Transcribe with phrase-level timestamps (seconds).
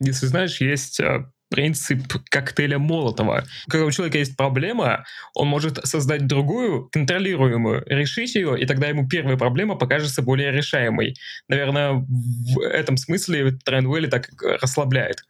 [0.00, 2.00] Если знаешь, есть э, принцип
[2.30, 3.44] коктейля Молотова.
[3.68, 9.08] Когда у человека есть проблема, он может создать другую, контролируемую, решить ее, и тогда ему
[9.08, 11.16] первая проблема покажется более решаемой.
[11.48, 14.30] Наверное, в этом смысле Трендвелли так
[14.60, 15.24] расслабляет.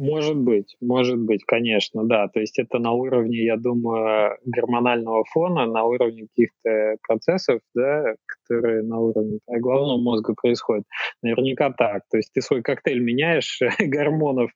[0.00, 2.26] Может быть, может быть, конечно, да.
[2.28, 8.82] То есть это на уровне, я думаю, гормонального фона, на уровне каких-то процессов, да, которые
[8.82, 10.84] на уровне головного мозга происходят.
[11.22, 12.04] Наверняка так.
[12.10, 14.50] То есть ты свой коктейль меняешь гормонов,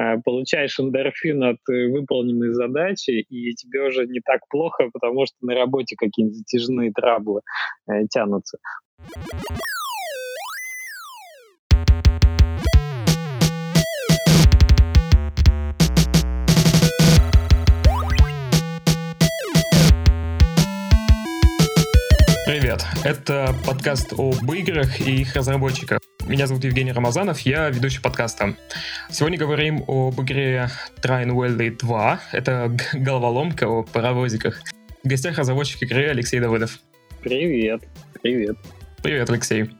[0.00, 5.54] э, получаешь эндорфин от выполненной задачи, и тебе уже не так плохо, потому что на
[5.54, 7.42] работе какие-нибудь затяжные траблы
[7.88, 8.58] э, тянутся.
[22.78, 23.04] Привет!
[23.04, 26.00] Это подкаст об играх и их разработчиках.
[26.26, 28.54] Меня зовут Евгений Рамазанов, я ведущий подкаста.
[29.10, 30.70] Сегодня говорим об игре
[31.02, 32.20] Train Valley 2.
[32.32, 34.60] Это головоломка о паровозиках.
[35.02, 36.78] В гостях разработчик игры Алексей Давыдов.
[37.22, 37.82] Привет,
[38.22, 38.56] привет.
[39.02, 39.70] Привет, Алексей.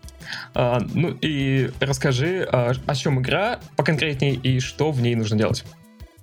[0.55, 5.65] А, ну и расскажи, а, о чем игра поконкретнее и что в ней нужно делать.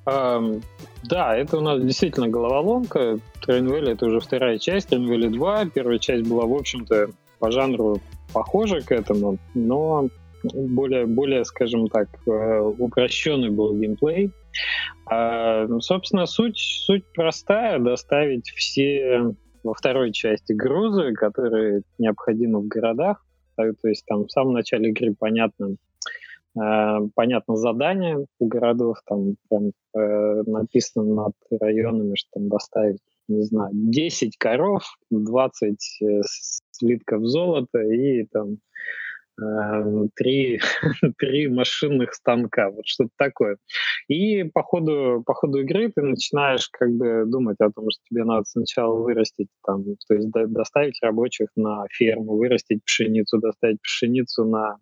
[0.05, 0.63] Эм,
[1.03, 3.19] да, это у нас действительно головоломка.
[3.41, 5.65] Train Valley— это уже вторая часть, Train Valley 2.
[5.73, 8.01] Первая часть была, в общем-то, по жанру
[8.33, 10.09] похожа к этому, но
[10.53, 14.31] более, более, скажем так, э, упрощенный был геймплей.
[15.07, 19.33] А, собственно, суть, суть простая— доставить все
[19.63, 23.23] во второй части грузы, которые необходимы в городах.
[23.55, 25.77] То есть там в самом начале игры понятно,
[26.55, 33.71] понятно, задание у городов, там прям э, написано над районами, что там доставить, не знаю,
[33.73, 36.21] 10 коров, 20 э,
[36.71, 38.59] слитков золота и там
[40.15, 40.59] три,
[41.17, 43.57] три машинных станка, вот что-то такое.
[44.07, 48.23] И по ходу, по ходу игры ты начинаешь как бы думать о том, что тебе
[48.23, 54.77] надо сначала вырастить там, то есть доставить рабочих на ферму, вырастить пшеницу, доставить пшеницу на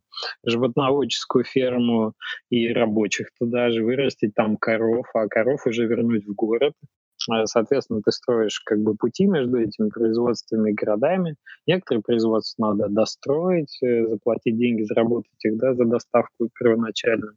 [0.45, 2.13] животноводческую ферму
[2.49, 7.02] и рабочих туда же, вырастить там коров, а коров уже вернуть в город, Э,
[7.45, 11.35] соответственно, ты строишь как бы пути между этими производственными городами.
[11.67, 17.33] Некоторые производства надо достроить, э, заплатить деньги, заработать их да, за доставку первоначально.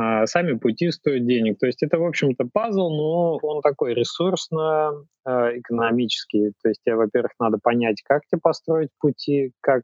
[0.00, 1.58] А сами пути стоят денег.
[1.58, 6.52] То есть это, в общем-то, пазл, но он такой ресурсно-экономический.
[6.62, 9.82] То есть тебе, во-первых, надо понять, как тебе построить пути, как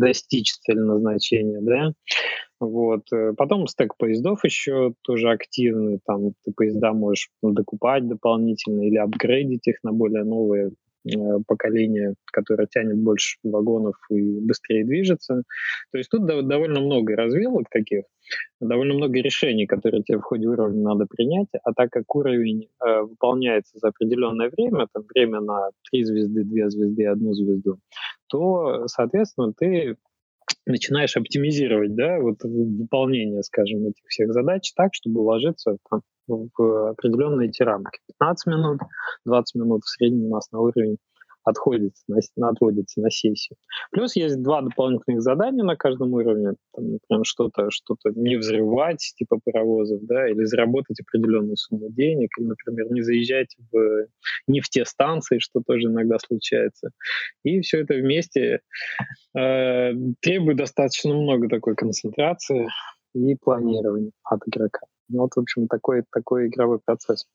[0.00, 1.92] достичь назначения, да,
[2.60, 3.02] вот.
[3.12, 6.00] Э, потом стек поездов еще тоже активный.
[6.06, 10.70] Там ты поезда можешь докупать дополнительно или апгрейдить их на более новые
[11.46, 15.42] поколение, которое тянет больше вагонов и быстрее движется.
[15.92, 18.04] То есть тут довольно много развилок таких,
[18.60, 23.00] довольно много решений, которые тебе в ходе уровня надо принять, а так как уровень э,
[23.00, 27.78] выполняется за определенное время, там время на три звезды, две звезды, одну звезду,
[28.28, 29.96] то, соответственно, ты
[30.66, 37.48] начинаешь оптимизировать, да, вот выполнение, скажем, этих всех задач так, чтобы уложиться там, в определенные
[37.48, 37.98] эти рамки.
[38.18, 38.80] 15 минут,
[39.24, 40.98] 20 минут в среднем у нас на уровень
[41.44, 43.56] отходит, на, отводится на сессию.
[43.90, 46.54] Плюс есть два дополнительных задания на каждом уровне.
[46.74, 52.46] Там, например, что-то что не взрывать, типа паровозов, да, или заработать определенную сумму денег, или,
[52.46, 54.06] например, не заезжать в
[54.46, 56.90] нефтестанции, что тоже иногда случается.
[57.44, 58.60] И все это вместе
[59.36, 62.68] э, требует достаточно много такой концентрации
[63.14, 64.86] и планирования от игрока.
[65.08, 67.26] Вот, в общем, такой, такой игровой процесс.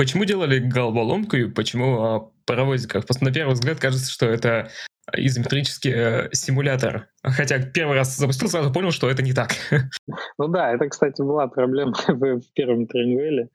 [0.00, 3.04] Почему делали головоломку и почему о паровозиках?
[3.04, 4.70] Просто на первый взгляд кажется, что это
[5.14, 7.08] изометрический э, симулятор.
[7.22, 9.50] Хотя первый раз запустил, сразу понял, что это не так.
[10.38, 13.50] Ну да, это, кстати, была проблема в, первом тренинге.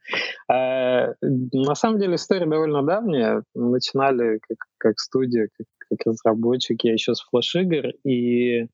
[0.48, 3.42] А, на самом деле история довольно давняя.
[3.56, 8.68] Начинали как, как студия, как, как разработчики еще с флеш-игр, и а,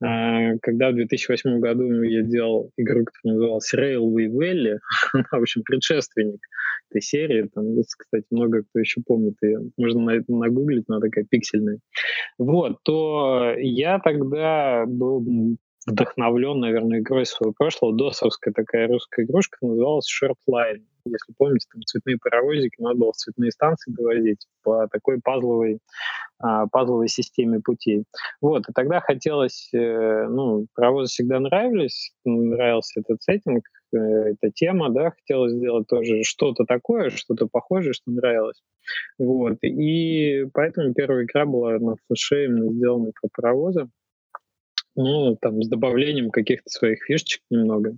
[0.00, 4.78] когда в 2008 году я делал игру, которая называлась Railway Valley,
[5.30, 6.40] в общем, предшественник
[6.90, 11.00] этой серии, там есть, кстати, много кто еще помнит ее, можно на это нагуглить, она
[11.00, 11.78] такая пиксельная.
[12.38, 20.08] Вот, то я тогда был вдохновлен, наверное, игрой своего прошлого, досовская такая русская игрушка, называлась
[20.10, 20.82] Shortline.
[21.06, 25.80] Если помните, там цветные паровозики надо было в цветные станции довозить по такой пазловой,
[26.38, 28.04] а, пазловой системе путей.
[28.40, 34.88] Вот, и тогда хотелось, э, ну, паровозы всегда нравились, нравился этот сеттинг, э, эта тема,
[34.88, 38.62] да, хотелось сделать тоже что-то такое, что-то похожее, что нравилось.
[39.18, 43.90] Вот, и поэтому первая игра была на флеше именно сделана про паровозы.
[44.96, 47.96] Ну, там, с добавлением каких-то своих фишечек немного.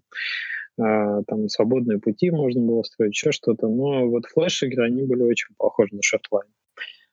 [0.78, 3.68] А, там свободные пути можно было строить, еще что-то.
[3.68, 6.48] Но вот флеш-игры, они были очень похожи на шортлайн.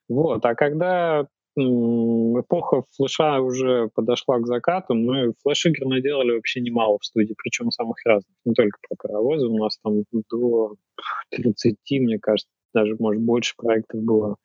[0.10, 7.06] Вот, а когда эпоха флеша уже подошла к закату, мы флеш-игр наделали вообще немало в
[7.06, 10.76] студии, причем самых разных, не только про паровозы, у нас там до
[11.30, 14.36] 30, мне кажется, даже, может, больше проектов было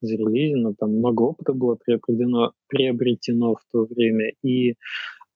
[0.00, 4.32] зарелизено, там много опыта было приобретено, приобретено в то время.
[4.42, 4.74] И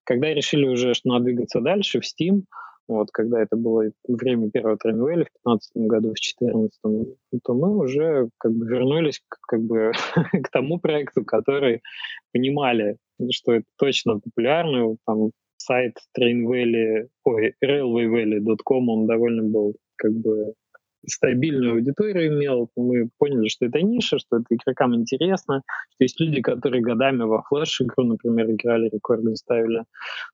[0.04, 2.42] когда решили уже, что надо двигаться дальше в Steam,
[2.88, 6.80] вот, когда это было время первого Тренвеля в 2015 году, в 2014,
[7.44, 9.92] то мы уже как бы вернулись к, как бы,
[10.42, 11.82] к тому проекту, который
[12.32, 12.96] понимали,
[13.30, 14.96] что это точно популярно.
[15.06, 20.54] Там сайт Train Valley, ой, railwayvalley.com, он довольно был как бы
[21.08, 25.62] стабильную аудиторию имел, мы поняли, что это ниша, что это игрокам интересно,
[25.94, 29.84] что есть люди, которые годами во флеш-игру, например, играли, рекорды ставили.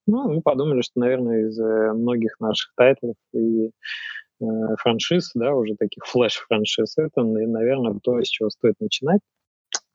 [0.06, 4.44] Ну, мы подумали, что, наверное, из э, многих наших тайтлов и э,
[4.78, 9.20] франшиз, да, уже таких флеш-франшиз, это, наверное, то, с чего стоит начинать.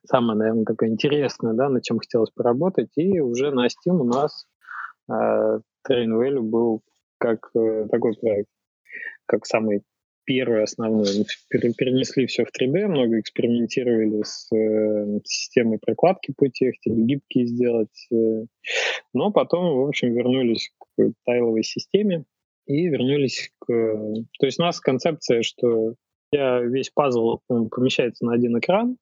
[0.05, 2.89] Самое, наверное, такое интересное, да, на чем хотелось поработать.
[2.95, 4.45] И уже на Steam у нас
[5.09, 5.59] э, Train
[6.07, 6.81] Value был
[7.19, 8.49] как э, такой проект,
[9.25, 9.83] как самый
[10.29, 11.25] первый основной.
[11.49, 18.07] Перенесли все в 3D, много экспериментировали с э, системой прокладки путей, хотели гибкие сделать.
[18.13, 18.45] Э,
[19.11, 22.25] но потом, в общем, вернулись к тайловой системе
[22.67, 23.65] и вернулись к...
[23.67, 25.95] То есть у нас концепция, что
[26.31, 28.97] я, весь пазл помещается на один экран,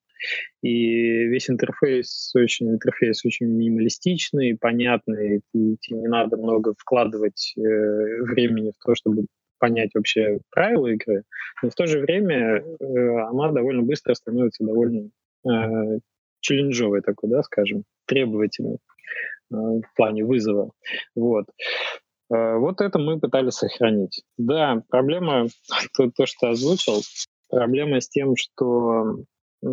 [0.62, 7.62] и весь интерфейс очень интерфейс очень минималистичный, понятный, и тебе не надо много вкладывать э,
[7.62, 9.26] времени в то, чтобы
[9.60, 11.24] понять вообще правила игры,
[11.62, 15.10] но в то же время э, она довольно быстро становится довольно
[15.48, 16.00] э,
[16.42, 18.78] челленджовой такой, да, скажем, требовательной э,
[19.50, 20.72] в плане вызова.
[21.16, 21.46] Вот.
[22.34, 24.24] Э, вот это мы пытались сохранить.
[24.38, 25.48] Да, проблема,
[25.98, 27.02] то, то что озвучил,
[27.50, 29.18] проблема с тем, что
[29.64, 29.68] э,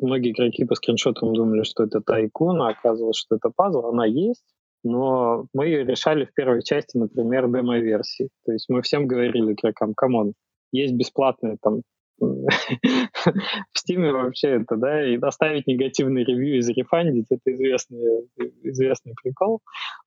[0.00, 3.86] многие игроки по скриншотам думали, что это тайкун, а оказывалось, что это пазл.
[3.86, 4.44] Она есть,
[4.86, 8.28] но мы ее решали в первой части, например, демо-версии.
[8.44, 10.34] То есть мы всем говорили игрокам, come on,
[10.72, 11.82] есть бесплатные там
[12.18, 18.28] в Steam вообще это, да, и доставить негативный review и за refund ить, это известный,
[18.62, 19.60] известный прикол.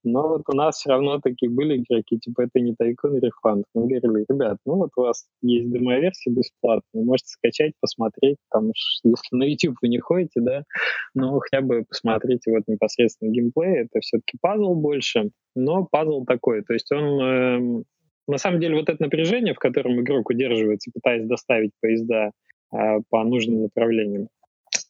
[0.03, 3.65] Но вот у нас все равно такие были игроки, типа, это не tycoon, refund.
[3.75, 8.71] Мы говорили, ребят, ну вот у вас есть демо-версия бесплатная, вы можете скачать, посмотреть, там,
[9.03, 10.63] если на YouTube вы не ходите, да,
[11.13, 16.73] но хотя бы посмотрите вот непосредственно геймплей, это все-таки пазл больше, но пазл такой, то
[16.73, 17.83] есть он э,
[18.29, 22.31] на самом деле вот это напряжение, в котором игрок удерживается, пытаясь доставить поезда
[22.73, 24.29] э, по нужным направлениям,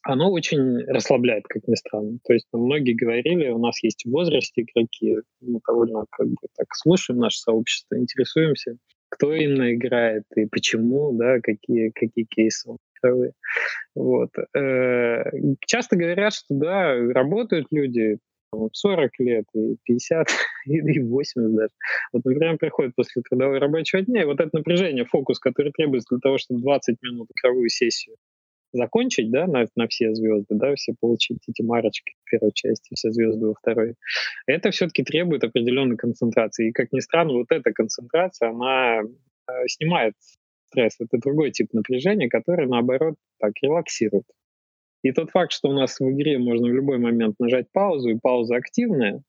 [0.03, 2.19] оно очень расслабляет, как ни странно.
[2.25, 6.47] То есть ну, многие говорили, у нас есть в возрасте игроки, мы довольно как бы
[6.57, 8.77] так слушаем наше сообщество, интересуемся,
[9.09, 12.75] кто именно играет и почему, да, какие, какие кейсы.
[13.95, 14.31] Вот.
[14.53, 15.23] Э,
[15.65, 18.17] часто говорят, что да, работают люди,
[18.51, 20.27] 40 лет, и 50,
[20.65, 21.69] и 80 даже.
[22.13, 26.19] Вот, например, приходит после трудового рабочего дня, и вот это напряжение, фокус, который требуется для
[26.19, 28.15] того, чтобы 20 минут игровую сессию
[28.71, 33.11] закончить, да, на, на все звезды, да, все получить эти марочки в первой части, все
[33.11, 33.95] звезды во второй.
[34.45, 36.69] Это все-таки требует определенной концентрации.
[36.69, 40.13] И, как ни странно, вот эта концентрация, она э, снимает
[40.67, 40.95] стресс.
[40.99, 44.25] Это другой тип напряжения, который, наоборот, так релаксирует.
[45.01, 48.19] И тот факт, что у нас в игре можно в любой момент нажать паузу, и
[48.19, 49.23] пауза активная,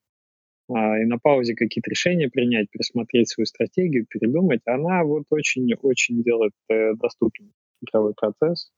[0.68, 6.52] а, и на паузе какие-то решения принять, пересмотреть свою стратегию, передумать, она вот очень-очень делает
[6.68, 8.70] э, доступен игровой процесс.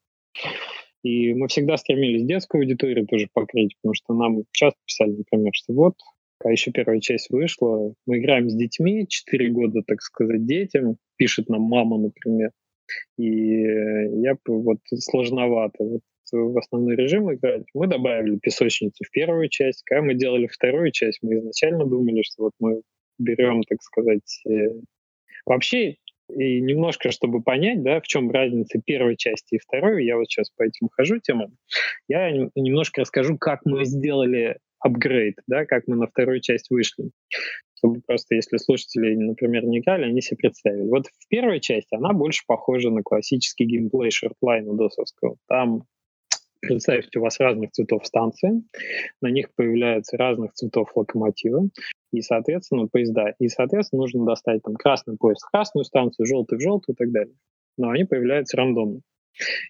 [1.03, 5.73] И мы всегда стремились детскую аудиторию тоже покрыть, потому что нам часто писали, например, что
[5.73, 5.95] вот,
[6.39, 11.49] когда еще первая часть вышла, мы играем с детьми, 4 года, так сказать, детям, пишет
[11.49, 12.53] нам мама, например,
[13.19, 15.85] и э, я вот сложновато.
[15.85, 16.01] Вот
[16.33, 19.83] в основной режим играть, мы добавили песочницу в первую часть.
[19.85, 22.83] Когда мы делали вторую часть, мы изначально думали, что вот мы
[23.19, 24.69] берем, так сказать, э,
[25.47, 25.97] вообще
[26.29, 30.51] и немножко, чтобы понять, да, в чем разница первой части и второй, я вот сейчас
[30.51, 31.57] по этим хожу темам,
[32.09, 37.11] я немножко расскажу, как мы сделали апгрейд, да, как мы на вторую часть вышли.
[37.77, 40.89] Чтобы просто, если слушатели, например, не играли, они себе представили.
[40.89, 45.37] Вот в первой части она больше похожа на классический геймплей шортлайна досовского.
[45.49, 45.85] Там
[46.63, 48.63] Представьте, у вас разных цветов станции,
[49.21, 51.71] на них появляются разных цветов локомотивы,
[52.13, 53.35] и, соответственно, поезда.
[53.41, 57.11] И, соответственно, нужно достать там красный поезд в красную станцию, желтый в желтую и так
[57.11, 57.35] далее.
[57.79, 59.01] Но они появляются рандомно.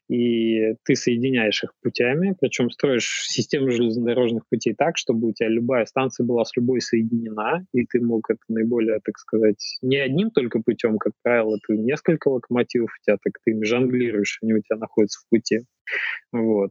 [0.09, 5.87] и ты соединяешь их путями, причем строишь систему железнодорожных путей так, чтобы у тебя любая
[5.87, 10.61] станция была с любой соединена, и ты мог это наиболее, так сказать, не одним только
[10.63, 14.77] путем, как правило, ты несколько локомотивов у тебя, так ты ими жонглируешь, они у тебя
[14.79, 15.61] находятся в пути.
[16.33, 16.71] Вот.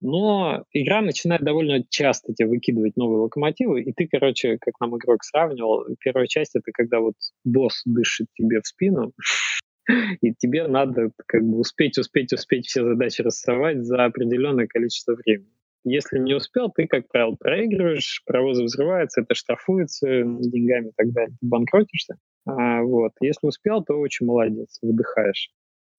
[0.00, 5.24] Но игра начинает довольно часто тебе выкидывать новые локомотивы, и ты, короче, как нам игрок
[5.24, 7.14] сравнивал, первая часть— это когда вот
[7.44, 9.12] босс дышит тебе в спину,
[10.20, 15.50] и тебе надо как бы успеть, успеть, успеть все задачи рассовать за определенное количество времени.
[15.84, 21.36] Если не успел, ты, как правило, проигрываешь, провозы взрываются, это штрафуется деньгами и так далее,
[21.40, 22.18] ты банкротишься.
[22.46, 23.12] А, вот.
[23.20, 25.50] Если успел, то очень молодец, выдыхаешь.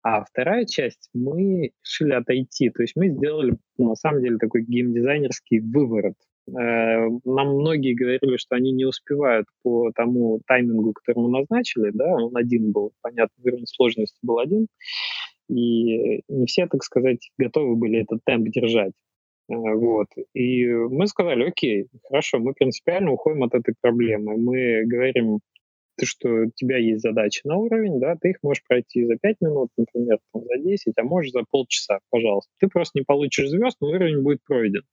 [0.02, 2.70] А вторая часть мы решили отойти.
[2.70, 6.16] То есть мы сделали, ну, на самом деле, такой геймдизайнерский выворот.
[6.48, 12.06] Э, нам многие говорили, что они не успевают по тому таймингу, который мы назначили, да,
[12.06, 14.68] он один был, понятно, уровень сложности был один,
[15.50, 18.94] и не все, так сказать, готовы были этот темп держать.
[19.50, 20.08] Э, вот.
[20.34, 24.38] И мы сказали, окей, хорошо, мы принципиально уходим от этой проблемы.
[24.38, 25.40] Мы говорим,
[26.00, 29.42] ты, что у тебя есть задачи на уровень, да, ты их можешь пройти за 5
[29.42, 32.52] минут, например, там, за 10, а можешь за полчаса, пожалуйста.
[32.60, 34.84] Ты просто не получишь звезд, но уровень будет пройден.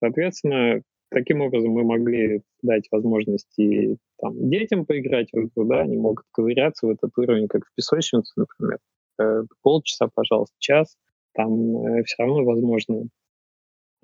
[0.00, 6.24] Соответственно, таким образом мы могли дать возможности там, детям поиграть в игру, да, они могут
[6.30, 8.78] ковыряться в этот уровень, как в песочницу, например.
[9.18, 10.96] Э, полчаса, пожалуйста, час,
[11.32, 13.04] там э, все равно возможно,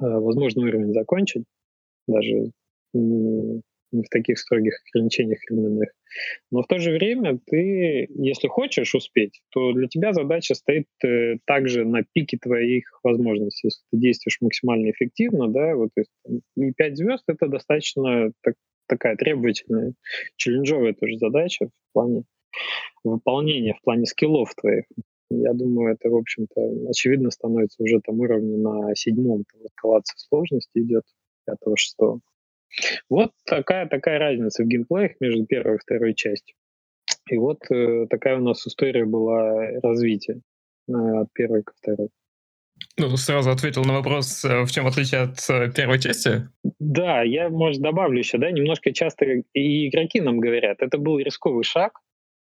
[0.01, 1.45] э, возможно уровень закончить,
[2.07, 2.53] даже
[2.95, 3.61] не,
[3.93, 5.91] не в таких строгих ограничениях временных.
[6.51, 11.37] Но в то же время ты, если хочешь успеть, то для тебя задача стоит э,
[11.47, 13.69] также на пике твоих возможностей.
[13.69, 15.91] Если ты действуешь максимально эффективно, да, вот
[16.57, 18.55] и 5 звезд— это достаточно так,
[18.89, 19.95] такая требовательная,
[20.37, 22.25] челленджовая тоже задача в плане
[23.05, 24.85] выполнения, в плане скиллов твоих.
[25.31, 30.79] Я думаю, это, в общем-то, очевидно становится уже там уровне на седьмом, там эскалация сложности
[30.81, 31.05] идет,
[31.47, 32.21] пятого, шестого.
[33.09, 36.57] Вот такая, такая разница в геймплеях между первой и второй частью.
[37.29, 40.41] И вот э, такая у нас история была развития
[40.89, 42.09] э, от первой ко второй.
[42.97, 46.49] Ну, сразу ответил на вопрос, э, в чем отличие от э, первой части?
[46.79, 51.65] Да, я, может, добавлю еще, да, немножко часто и игроки нам говорят, это был рисковый
[51.65, 51.93] шаг,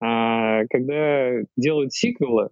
[0.01, 2.49] а, когда делают сиквелы,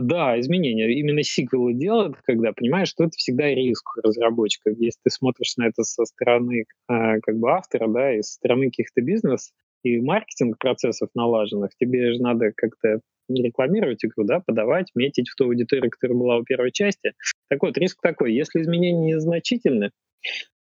[0.00, 0.90] да, изменения.
[0.92, 4.74] Именно сиквелы делают, когда понимаешь, что это всегда риск разработчиков.
[4.78, 8.66] Если ты смотришь на это со стороны э, как бы автора, да, и со стороны
[8.66, 15.28] каких-то бизнес и маркетинг процессов налаженных, тебе же надо как-то рекламировать игру, да, подавать, метить
[15.28, 17.12] в ту аудиторию, которая была у первой части.
[17.48, 19.90] Так вот, риск такой, если изменения незначительны,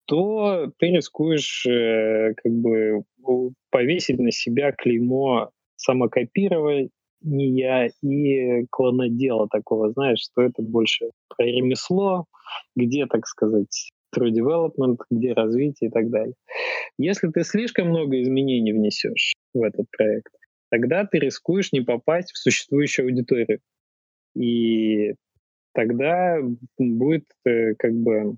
[0.05, 3.03] то ты рискуешь э, как бы
[3.69, 6.89] повесить на себя клеймо самокопировать,
[7.21, 12.25] не я и клонодела такого, знаешь, что это больше про ремесло,
[12.75, 16.35] где, так сказать, true development, где развитие и так далее.
[16.97, 20.33] Если ты слишком много изменений внесешь в этот проект,
[20.69, 23.59] тогда ты рискуешь не попасть в существующую аудиторию.
[24.35, 25.13] И
[25.73, 26.37] тогда
[26.77, 28.35] будет э, как бы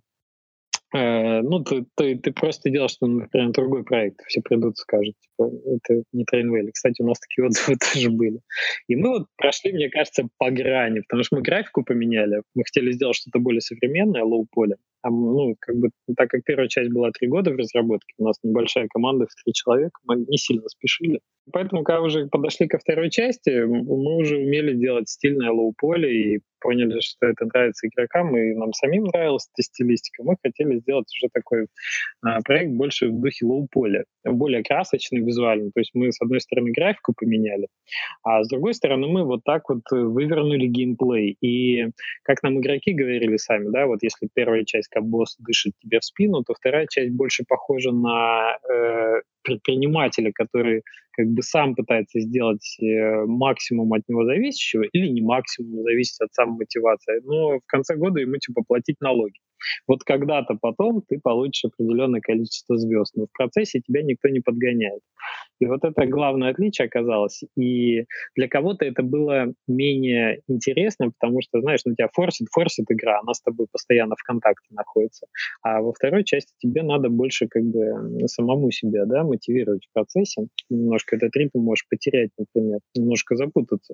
[0.93, 5.49] ну, ты, ты, ты просто делаешь, что, например, другой проект, все придут и скажут, типа,
[5.65, 6.69] это не Trainwell.
[6.71, 8.39] Кстати, у нас такие отзывы тоже были.
[8.87, 12.91] И мы вот прошли, мне кажется, по грани, потому что мы графику поменяли, мы хотели
[12.91, 17.27] сделать что-то более современное, лоу-поле, а, ну, как бы, так как первая часть была три
[17.27, 21.19] года в разработке, у нас небольшая команда в три человека, мы не сильно спешили.
[21.51, 26.41] Поэтому, когда уже подошли ко второй части, мы уже умели делать стильное low poly и
[26.61, 30.23] поняли, что это нравится игрокам, и нам самим нравилась эта стилистика.
[30.23, 31.67] Мы хотели сделать уже такой
[32.21, 35.71] а, проект больше в духе low poly, более красочный визуально.
[35.73, 37.67] То есть мы, с одной стороны, графику поменяли,
[38.23, 41.35] а с другой стороны, мы вот так вот вывернули геймплей.
[41.41, 41.89] И
[42.23, 46.05] как нам игроки говорили сами, да, вот если первая часть как босс дышит тебе в
[46.05, 52.77] спину, то вторая часть больше похожа на э, предпринимателя, который как бы сам пытается сделать
[52.81, 57.95] э, максимум от него зависящего или не максимум, зависит от самой мотивации, но в конце
[57.95, 59.39] года ему типа платить налоги.
[59.87, 65.01] Вот когда-то потом ты получишь определенное количество звезд, но в процессе тебя никто не подгоняет.
[65.59, 67.43] И вот это главное отличие оказалось.
[67.55, 68.05] И
[68.35, 73.33] для кого-то это было менее интересно, потому что, знаешь, на тебя форсит, форсит игра, она
[73.33, 75.27] с тобой постоянно в контакте находится.
[75.61, 80.47] А во второй части тебе надо больше как бы самому себя да, мотивировать в процессе.
[80.69, 83.93] Немножко этот ритм можешь потерять, например, немножко запутаться.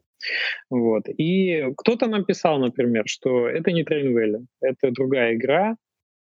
[0.70, 1.04] Вот.
[1.08, 5.59] И кто-то нам писал, например, что это не Train это другая игра,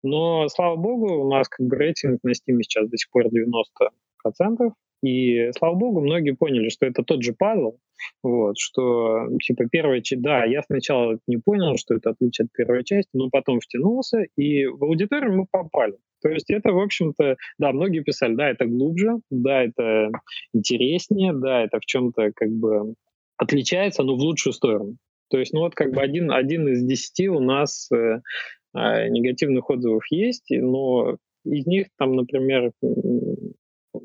[0.04, 4.72] но, слава богу, у нас как бы рейтинг на Steam сейчас до сих пор 90%,
[5.01, 7.77] И, слава богу, многие поняли, что это тот же пазл,
[8.24, 12.84] вот, что, типа, первая часть, да, я сначала не понял, что это отличие от первой
[12.84, 15.98] части, но потом втянулся, и в аудиторию мы попали.
[16.22, 20.12] То есть это, в общем-то, да, многие писали, да, это глубже, да, это
[20.54, 22.96] интереснее, да, это в чем-то как бы
[23.38, 24.98] отличается, но в лучшую сторону.
[25.30, 28.22] То есть, ну вот как бы один, один из десяти у нас э,
[28.75, 32.72] негативных отзывов есть, но из них там, например,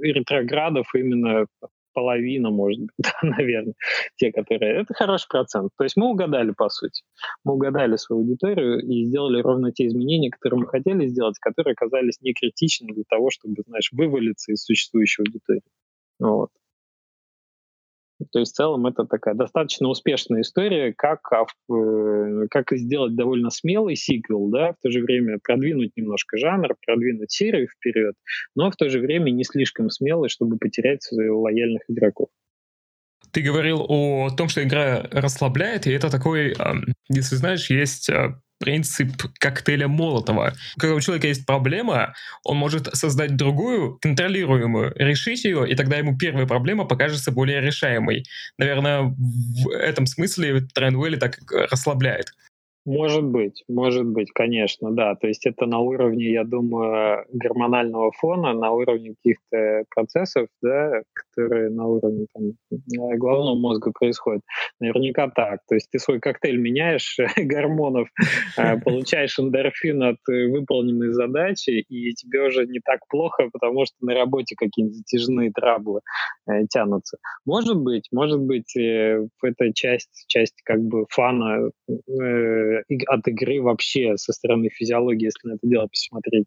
[0.00, 1.46] ретроградов именно
[1.92, 3.74] половина, может быть, да, наверное,
[4.16, 4.80] те, которые...
[4.80, 5.70] Это хороший процент.
[5.76, 7.02] То есть мы угадали, по сути.
[7.44, 12.20] Мы угадали свою аудиторию и сделали ровно те изменения, которые мы хотели сделать, которые оказались
[12.20, 15.62] не критичны для того, чтобы, знаешь, вывалиться из существующей аудитории.
[16.20, 16.50] Вот.
[18.32, 23.96] То есть в целом это такая достаточно успешная история, как, э, как сделать довольно смелый
[23.96, 28.14] сиквел, да, в то же время продвинуть немножко жанр, продвинуть серию вперед,
[28.54, 32.28] но в то же время не слишком смелый, чтобы потерять своих лояльных игроков.
[33.32, 36.56] Ты говорил о том, что игра расслабляет, и это такой,
[37.08, 40.54] если знаешь, есть а, принцип коктейля Молотова.
[40.78, 42.14] Когда у человека есть проблема,
[42.44, 48.24] он может создать другую, контролируемую, решить ее, и тогда ему первая проблема покажется более решаемой.
[48.58, 52.34] Наверное, в этом смысле Трендвелли так расслабляет.
[52.86, 55.14] Может быть, может быть, конечно, да.
[55.14, 61.68] То есть это на уровне, я думаю, гормонального фона, на уровне каких-то процессов, да, которые
[61.70, 62.52] на уровне там,
[63.18, 64.40] головного мозга происходят.
[64.80, 65.60] Наверняка так.
[65.68, 68.08] То есть ты свой коктейль меняешь гормонов,
[68.56, 74.14] э, получаешь эндорфин от выполненной задачи, и тебе уже не так плохо, потому что на
[74.14, 76.00] работе какие-нибудь затяжные траблы
[76.48, 77.18] э, тянутся.
[77.44, 81.70] Может быть, может быть, э, это часть, часть как бы фана
[83.06, 86.46] от игры вообще со стороны физиологии, если на это дело посмотреть.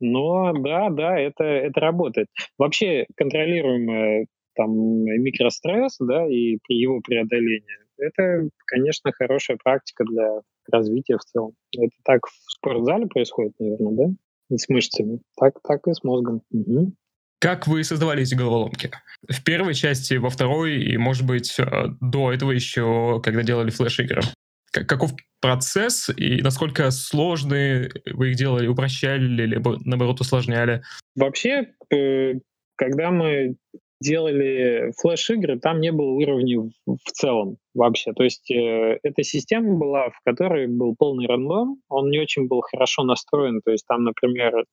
[0.00, 2.28] Но да, да, это, это работает.
[2.58, 10.40] Вообще контролируемый там микростресс, да, и его преодолении, это, конечно, хорошая практика для
[10.70, 11.52] развития в целом.
[11.76, 14.14] Это так в спортзале происходит, наверное, да?
[14.50, 15.20] И с мышцами.
[15.36, 16.42] Так, так и с мозгом.
[16.50, 16.92] Угу.
[17.40, 18.90] Как вы создавали эти головоломки?
[19.28, 21.64] В первой части, во второй и, может быть, э,
[22.00, 24.22] до этого еще, когда делали флеш-игры?
[24.72, 30.82] Каков процесс и насколько сложные вы их делали, упрощали, либо наоборот усложняли?
[31.16, 32.34] Вообще, э,
[32.76, 33.56] когда мы
[34.00, 38.12] делали флеш-игры, там не было уровней в целом вообще.
[38.12, 42.60] То есть э, эта система была, в которой был полный рандом, он не очень был
[42.60, 43.60] хорошо настроен.
[43.64, 44.64] То есть там, например, э,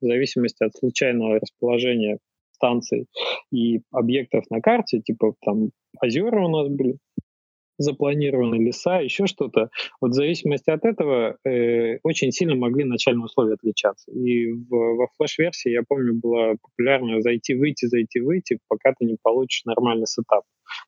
[0.00, 2.18] в зависимости от случайного расположения
[2.52, 3.06] станций
[3.52, 6.98] и объектов на карте, типа там озера у нас были,
[7.78, 9.70] запланированы леса, еще что-то.
[10.00, 14.10] Вот в зависимости от этого э, очень сильно могли начальные условия отличаться.
[14.12, 20.06] И в, во флеш-версии, я помню, было популярно зайти-выйти, зайти-выйти, пока ты не получишь нормальный
[20.06, 20.44] сетап.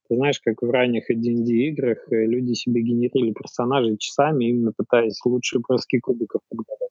[0.08, 5.20] Ты знаешь, как в ранних D&D играх э, люди себе генерили персонажей часами, именно пытаясь
[5.24, 6.90] лучшие броски кубиков угадать.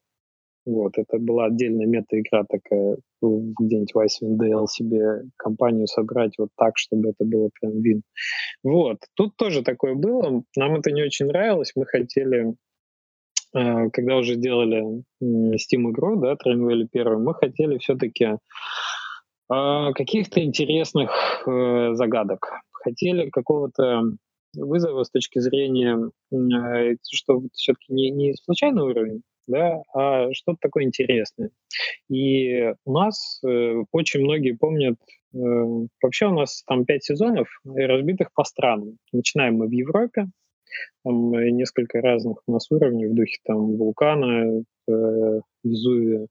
[0.65, 6.77] Вот, это была отдельная мета-игра такая, где-нибудь в Icewind Dale себе компанию собрать вот так,
[6.77, 8.01] чтобы это было прям вин.
[8.63, 10.43] Вот, тут тоже такое было.
[10.55, 11.73] Нам это не очень нравилось.
[11.75, 12.55] Мы хотели,
[13.55, 18.37] э, когда уже делали Steam-игру, да, Trainwell первую, мы хотели все-таки э,
[19.93, 21.11] каких-то интересных
[21.47, 22.49] э, загадок.
[22.71, 24.01] Хотели какого-то
[24.55, 26.09] вызова с точки зрения,
[27.11, 31.51] что все-таки не, не случайный уровень, да, а что-то такое интересное.
[32.09, 34.95] И у нас э, очень многие помнят,
[35.33, 35.37] э,
[36.01, 38.97] вообще у нас там пять сезонов разбитых по странам.
[39.11, 40.27] Начинаем мы в Европе,
[41.03, 46.27] там несколько разных у нас уровней в духе там вулкана, э, Везувия,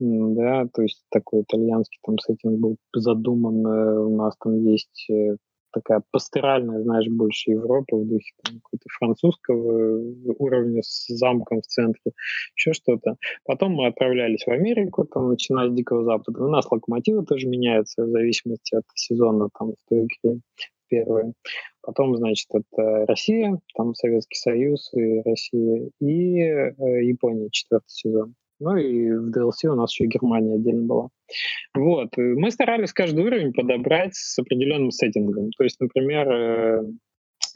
[0.00, 5.36] да, то есть такой итальянский там сеттинг был задуман, э, у нас там есть э,
[5.74, 12.12] такая пасторальная, знаешь, больше Европа в духе какого-то французского уровня с замком в центре,
[12.56, 13.16] еще что-то.
[13.44, 16.44] Потом мы отправлялись в Америку, там, начиная с Дикого Запада.
[16.44, 20.40] У нас локомотивы тоже меняются в зависимости от сезона там, в той игре
[20.88, 21.32] первые.
[21.82, 28.34] Потом, значит, это Россия, там Советский Союз и Россия, и э, Япония, четвертый сезон.
[28.64, 31.08] Ну и в DLC у нас еще Германия отдельно была.
[31.74, 32.08] Вот.
[32.16, 35.50] Мы старались каждый уровень подобрать с определенным сеттингом.
[35.50, 36.82] То есть, например, э,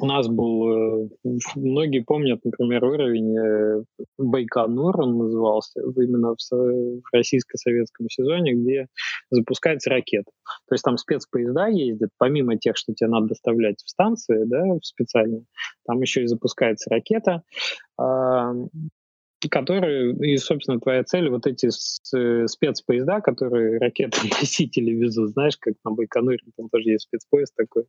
[0.01, 1.09] у нас был, э,
[1.57, 3.83] многие помнят, например, уровень э,
[4.19, 8.87] Байконур, он назывался, именно в российско-советском сезоне, где
[9.31, 10.31] запускается ракета.
[10.69, 14.85] То есть там спецпоезда ездят, помимо тех, что тебе надо доставлять в станции, да, в
[14.85, 15.45] специальные,
[15.87, 17.43] там еще и запускается ракета.
[19.51, 26.39] Которые, и, собственно, твоя цель, вот эти спецпоезда, которые ракеты-носители везут, знаешь, как на Байконуре,
[26.57, 27.85] там тоже есть спецпоезд такой,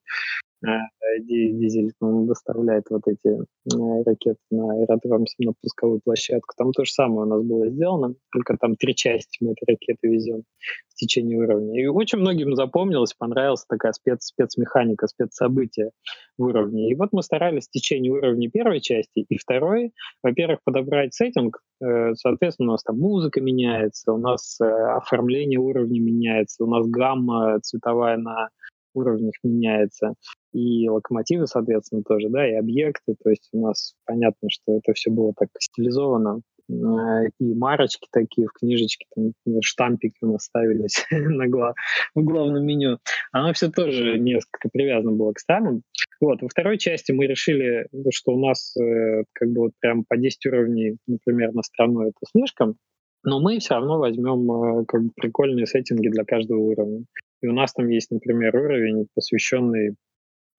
[1.19, 6.53] дизель он доставляет вот эти э, ракеты на аэродром, на пусковую площадку.
[6.57, 10.07] Там то же самое у нас было сделано, только там три части мы эти ракеты
[10.07, 10.43] везем
[10.89, 11.81] в течение уровня.
[11.81, 15.91] И очень многим запомнилось, понравилась такая спец, спецмеханика, спецсобытие
[16.37, 16.91] в уровне.
[16.91, 19.93] И вот мы старались в течение уровня первой части и второй,
[20.23, 26.01] во-первых, подобрать сеттинг, э, соответственно, у нас там музыка меняется, у нас э, оформление уровня
[26.01, 28.49] меняется, у нас гамма цветовая на
[28.93, 30.13] уровнях меняется,
[30.53, 35.11] и локомотивы, соответственно, тоже, да, и объекты, то есть у нас понятно, что это все
[35.11, 41.47] было так стилизовано, а, и марочки такие в книжечке, там, штампики у нас ставились на
[41.47, 41.73] гла
[42.13, 42.99] в главном меню.
[43.31, 45.83] Оно все тоже несколько привязано было к странам.
[46.21, 50.17] Вот, во второй части мы решили, что у нас э, как бы вот прям по
[50.17, 52.75] 10 уровней, например, на страну это слишком,
[53.23, 57.05] но мы все равно возьмем э, как бы прикольные сеттинги для каждого уровня.
[57.41, 59.95] И у нас там есть, например, уровень, посвященный,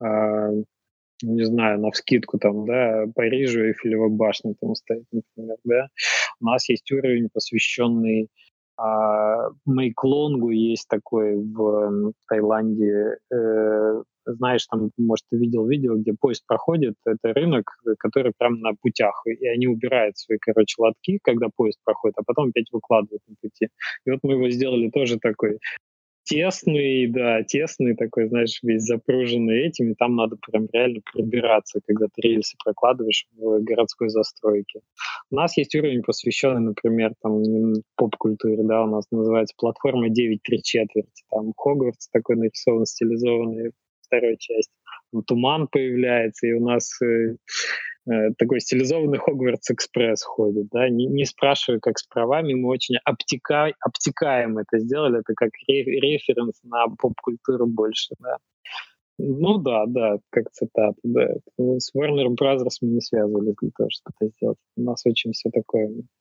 [0.03, 0.63] э,
[1.23, 5.87] не знаю, на вскидку там, да, Парижу и Эйфелева башня там стоит, например, да.
[6.39, 8.29] У нас есть уровень, посвященный
[8.77, 16.43] а, Мейклонгу, есть такой в Таиланде, э, знаешь, там, может, ты видел видео, где поезд
[16.47, 17.65] проходит, это рынок,
[17.99, 22.49] который прямо на путях, и они убирают свои, короче, лотки, когда поезд проходит, а потом
[22.49, 23.69] опять выкладывают на пути.
[24.05, 25.59] И вот мы его сделали тоже такой
[26.23, 32.21] тесный, да, тесный такой, знаешь, весь запруженный этими, там надо прям реально пробираться, когда ты
[32.21, 34.81] рельсы прокладываешь в городской застройке.
[35.29, 37.41] У нас есть уровень, посвященный, например, там,
[37.95, 44.37] поп-культуре, да, у нас называется платформа 9 3 четверти, там Хогвартс такой нарисован, стилизованный второй
[44.37, 44.73] части.
[45.27, 47.35] Туман появляется, и у нас Э,
[48.37, 53.73] такой стилизованный Хогвартс Экспресс ходит, да, не, не спрашивая, как с правами, мы очень обтека,
[53.79, 58.37] обтекаем это сделали, это как ре, референс на поп-культуру больше, да.
[59.19, 61.35] Ну да, да, как цитата, да.
[61.57, 64.57] С Warner Brothers мы не связывались для того, чтобы это сделать.
[64.77, 66.20] У нас очень все такое Э,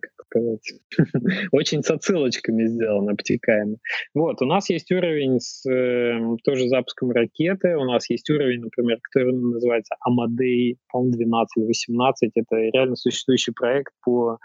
[0.00, 0.72] как сказать,
[1.52, 3.76] очень с отсылочками сделано, обтекаемо.
[4.14, 8.98] Вот, у нас есть уровень с э, тоже запуском ракеты, у нас есть уровень, например,
[9.02, 14.38] который называется Амадей, по-моему, 12 или 18, это реально существующий проект по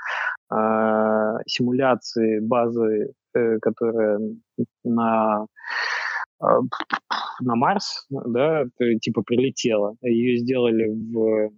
[0.52, 0.56] э,
[1.48, 4.20] симуляции базы, э, которая
[4.84, 5.46] на
[6.42, 6.46] э,
[7.40, 8.66] на Марс, да,
[9.02, 9.96] типа прилетела.
[10.02, 11.52] Ее сделали в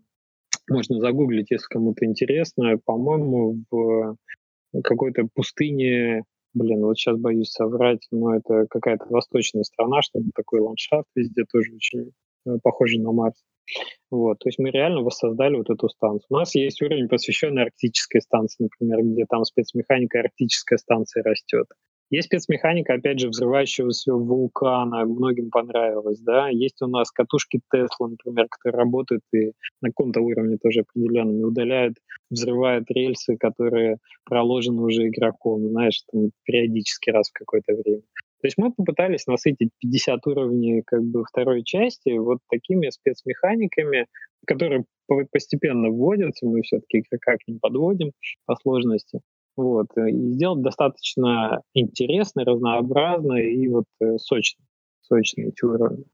[0.69, 2.77] можно загуглить, если кому-то интересно.
[2.85, 4.15] По-моему, в
[4.83, 11.07] какой-то пустыне, блин, вот сейчас боюсь соврать, но это какая-то восточная страна, что такой ландшафт
[11.15, 12.11] везде тоже очень
[12.45, 13.41] э, похожий на Марс.
[14.09, 16.25] Вот, то есть мы реально воссоздали вот эту станцию.
[16.29, 21.67] У нас есть уровень, посвященный арктической станции, например, где там спецмеханика арктической станции растет.
[22.11, 26.49] Есть спецмеханика, опять же, взрывающегося вулкана, многим понравилось, да.
[26.49, 31.97] Есть у нас катушки Тесла, например, которые работают и на каком-то уровне тоже определенном, удаляют,
[32.31, 38.01] взрывают рельсы, которые проложены уже игроком, знаешь, там, периодически раз в какое-то время.
[38.41, 44.07] То есть мы попытались насытить 50 уровней как бы второй части вот такими спецмеханиками,
[44.47, 44.85] которые
[45.31, 48.13] постепенно вводятся, мы все-таки как не подводим
[48.45, 49.19] по сложности.
[49.59, 54.63] Вот, э, и сделать достаточно интересно, разнообразно и вот э, сочно,
[55.01, 56.05] сочно эти уровни.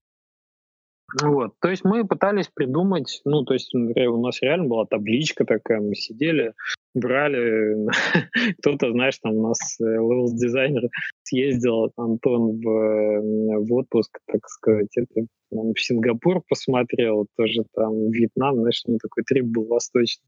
[1.21, 5.79] Вот, то есть мы пытались придумать, ну, то есть у нас реально была табличка такая,
[5.79, 6.53] мы сидели,
[6.95, 7.87] брали,
[8.59, 10.89] кто-то, знаешь, там у нас level дизайнер
[11.21, 18.55] съездил, Антон, в, в отпуск, так сказать, это, он в Сингапур посмотрел, тоже там Вьетнам,
[18.55, 20.25] знаешь, ну, такой трип был восточный.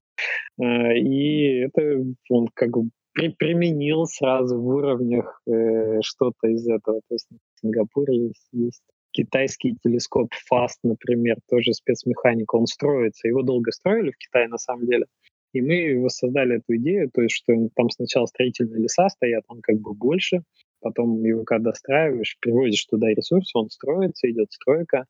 [0.61, 7.01] Э, и это он как бы при, применил сразу в уровнях э, что-то из этого.
[7.07, 13.27] То есть в Сингапуре есть, есть китайский телескоп FAST, например, тоже спецмеханика, он строится.
[13.27, 15.07] Его долго строили в Китае на самом деле.
[15.53, 19.77] И мы воссоздали эту идею, то есть что там сначала строительные леса стоят, он как
[19.77, 20.43] бы больше,
[20.81, 25.05] потом его когда достраиваешь, приводишь туда ресурсы, он строится, идет стройка,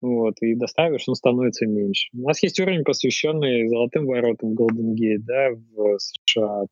[0.00, 2.08] вот, и достраиваешь, он становится меньше.
[2.14, 6.64] У нас есть уровень, посвященный золотым воротам Golden Gate, да, в США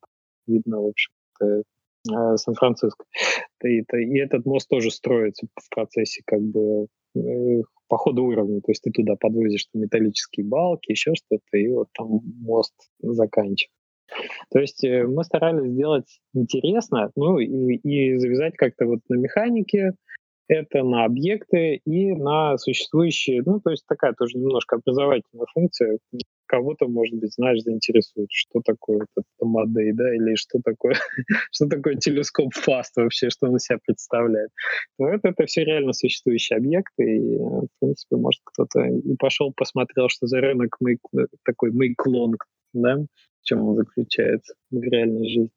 [0.47, 1.63] видно, в общем-то,
[2.11, 3.05] э, Сан-Франциско.
[3.63, 8.61] И, и этот мост тоже строится в процессе как бы э, по ходу уровня.
[8.61, 13.77] То есть ты туда подвозишь металлические балки, еще что-то, и вот там мост заканчивается.
[14.51, 19.93] То есть э, мы старались сделать интересно, ну и, и завязать как-то вот на механике,
[20.47, 25.99] это на объекты и на существующие, ну, то есть такая тоже немножко образовательная функция.
[26.45, 30.95] Кого-то, может быть, знаешь, заинтересует, что такое этот Мадей, да, или что такое,
[31.51, 34.51] что такое телескоп ФАСТ вообще, что он из себя представляет.
[34.97, 40.27] Вот это все реально существующие объекты, и, в принципе, может, кто-то и пошел, посмотрел, что
[40.27, 42.33] за рынок make, такой make-long,
[42.73, 45.49] да, в чем он заключается в реальной жизни.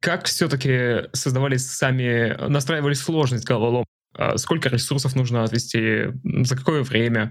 [0.00, 3.86] Как все-таки создавались сами, настраивали сложность головоломок?
[4.18, 7.30] А сколько ресурсов нужно отвести, за какое время?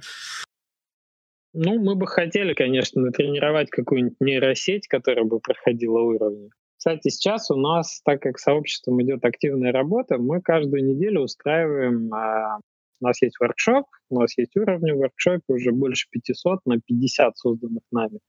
[1.54, 6.50] Ну, мы бы хотели, конечно, натренировать какую-нибудь нейросеть, которая бы проходила уровни.
[6.78, 12.60] Кстати, сейчас у нас, так как сообществом идет активная работа, мы каждую неделю устраиваем, а,
[13.02, 17.38] у нас есть воркшоп, у нас есть уровни в воркшопе, уже больше 500 на 50
[17.38, 18.20] созданных нами.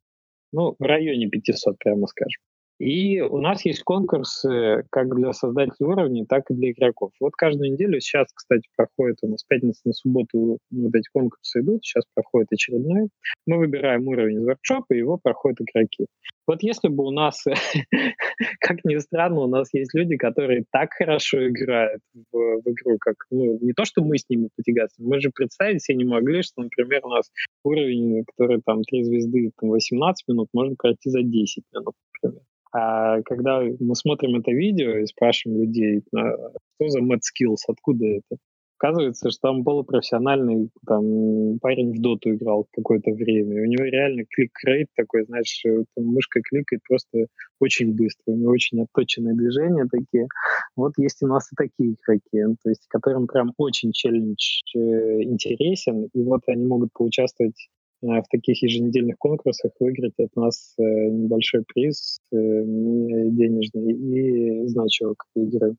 [0.52, 2.40] Ну, в районе 500, прямо скажем.
[2.78, 7.10] И у нас есть конкурсы как для создателей уровней, так и для игроков.
[7.18, 11.84] Вот каждую неделю, сейчас, кстати, проходит у нас пятница на субботу, вот эти конкурсы идут,
[11.84, 13.08] сейчас проходит очередной.
[13.46, 16.06] Мы выбираем уровень из воркшопа, и его проходят игроки.
[16.46, 17.44] Вот если бы у нас,
[18.60, 22.00] как ни странно, у нас есть люди, которые так хорошо играют
[22.32, 25.82] в, в игру, как, ну, не то, что мы с ними потягаться, мы же представить
[25.82, 27.30] себе не могли, что, например, у нас
[27.64, 32.47] уровень, который там 3 звезды, там 18 минут, можно пройти за 10 минут, например.
[32.72, 36.36] А когда мы смотрим это видео и спрашиваем людей, «А
[36.76, 38.36] что за mad skills, откуда это,
[38.78, 43.62] оказывается, что там полупрофессиональный там, парень в доту играл какое-то время.
[43.62, 45.62] У него реально клик-рейт такой, знаешь,
[45.96, 47.26] мышка кликает просто
[47.58, 48.32] очень быстро.
[48.32, 50.28] У него очень отточенные движения такие.
[50.76, 56.08] Вот есть у нас и такие игроки, то есть которым прям очень челлендж э, интересен,
[56.14, 57.68] и вот они могут поучаствовать
[58.00, 65.74] в таких еженедельных конкурсах выиграть от нас э, небольшой приз э, денежный и значок игры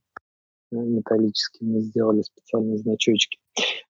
[0.71, 1.65] металлический.
[1.65, 3.39] Мы сделали специальные значочки.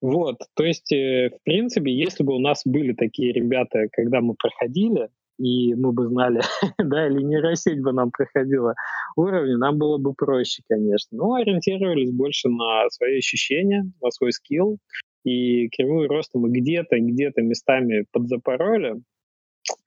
[0.01, 5.09] Вот, то есть, в принципе, если бы у нас были такие ребята, когда мы проходили,
[5.39, 6.41] и мы бы знали,
[6.77, 8.75] да, или нейросеть бы нам проходила
[9.15, 11.17] уровни, нам было бы проще, конечно.
[11.17, 14.77] Но ориентировались больше на свои ощущения, на свой скилл,
[15.23, 19.01] и кривую роста мы где-то, где-то местами подзапороли,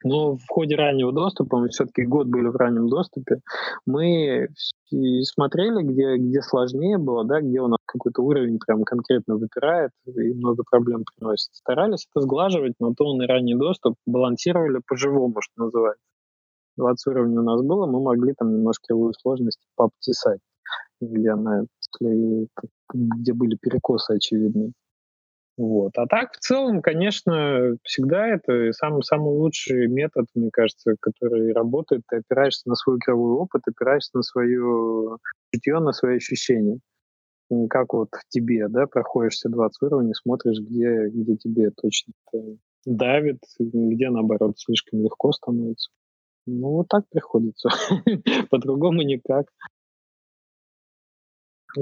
[0.05, 3.41] но в ходе раннего доступа, мы все-таки год были в раннем доступе,
[3.87, 4.49] мы
[5.23, 10.35] смотрели, где, где сложнее было, да, где у нас какой-то уровень прям конкретно выпирает и
[10.35, 11.55] много проблем приносит.
[11.55, 16.03] Старались это сглаживать, но то на ранний доступ балансировали по-живому, что называется.
[16.77, 20.41] 20 уровней у нас было, мы могли там немножко кривую сложность пообтесать,
[21.01, 21.65] где она,
[22.01, 24.73] где были перекосы очевидные.
[25.59, 25.93] Вот.
[25.97, 32.03] А так, в целом, конечно, всегда это самый, самый лучший метод, мне кажется, который работает.
[32.09, 35.19] Ты опираешься на свой игровой опыт, опираешься на свое
[35.53, 36.79] чутье, на свои ощущения.
[37.69, 42.15] Как вот в тебе, да, проходишь все 20 уровней, смотришь, где, где тебе точно
[42.87, 45.91] давит, где, наоборот, слишком легко становится.
[46.47, 47.69] Ну, вот так приходится.
[48.51, 49.47] По-другому никак.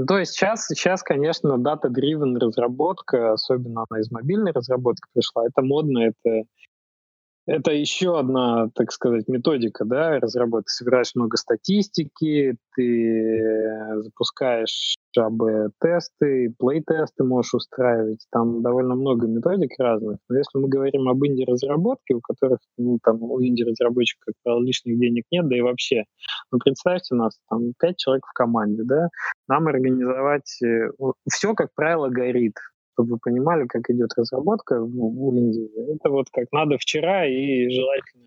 [0.06, 6.10] То есть сейчас, сейчас, конечно, data-driven разработка, особенно она из мобильной разработки пришла, это модно,
[6.10, 6.44] это
[7.50, 10.70] это еще одна, так сказать, методика да, разработки.
[10.70, 18.24] Собираешь много статистики, ты запускаешь АБ-тесты, плей-тесты можешь устраивать.
[18.30, 20.18] Там довольно много методик разных.
[20.28, 25.00] Но если мы говорим об инди-разработке, у которых ну, там, у инди-разработчиков, как правило, лишних
[25.00, 26.04] денег нет, да и вообще,
[26.52, 29.08] ну, представьте, у нас там пять человек в команде, да,
[29.48, 30.62] нам организовать...
[30.62, 30.90] Э,
[31.28, 32.54] Все, как правило, горит
[33.00, 35.94] чтобы вы понимали, как идет разработка в, в Индии.
[35.94, 38.26] Это вот как надо вчера и желательно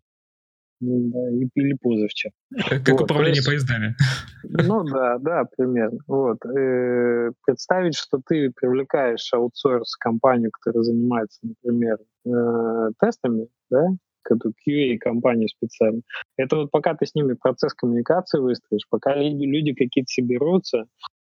[0.86, 2.34] да, или позавчера.
[2.70, 3.96] Как, как вот, управление есть, поездами.
[4.44, 6.00] Ну да, да, примерно.
[6.08, 6.46] Вот.
[6.46, 13.88] Э, представить, что ты привлекаешь аутсорс компанию, которая занимается, например, э, тестами, да,
[14.24, 16.02] какую-то QA-компанию специально.
[16.38, 20.86] Это вот пока ты с ними процесс коммуникации выстроишь, пока люди, какие-то соберутся,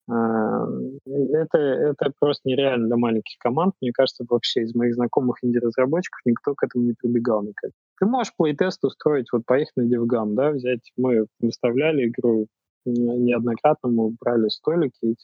[0.07, 3.73] это, это просто нереально для маленьких команд.
[3.81, 7.71] Мне кажется, вообще из моих знакомых инди-разработчиков никто к этому не прибегал никак.
[7.99, 12.47] Ты можешь плейтест устроить, вот поехать на DevGam, да, взять, мы выставляли игру
[12.85, 15.15] неоднократно, мы брали столики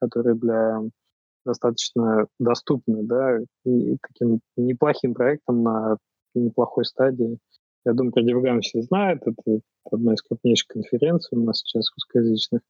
[0.00, 0.80] которые для
[1.44, 5.96] достаточно доступны, да, и таким неплохим проектом на
[6.34, 7.38] неплохой стадии
[7.84, 9.22] я думаю, про DevGAMM все знают.
[9.26, 12.62] Это одна из крупнейших конференций у нас сейчас русскоязычных.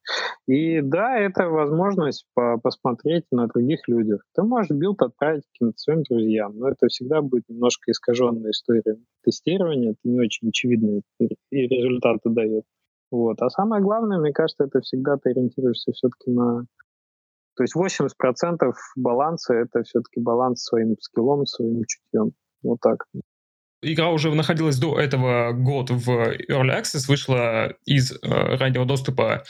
[0.47, 4.25] И да, это возможность по посмотреть на других людях.
[4.35, 9.93] Ты можешь build отправить каким-то своим друзьям, но это всегда будет немножко искаженная история тестирования.
[9.93, 12.65] Это не очень очевидно и результаты дает.
[13.11, 13.41] Вот.
[13.41, 16.67] А самое главное, мне кажется, это всегда ты ориентируешься все-таки на
[17.57, 22.33] То есть 80% баланса— это все-таки баланс своим скиллом, своим чутьем.
[22.65, 23.07] Вот так.
[23.93, 29.45] Игра уже находилась до этого год в Early Access, вышла из э, раннего доступа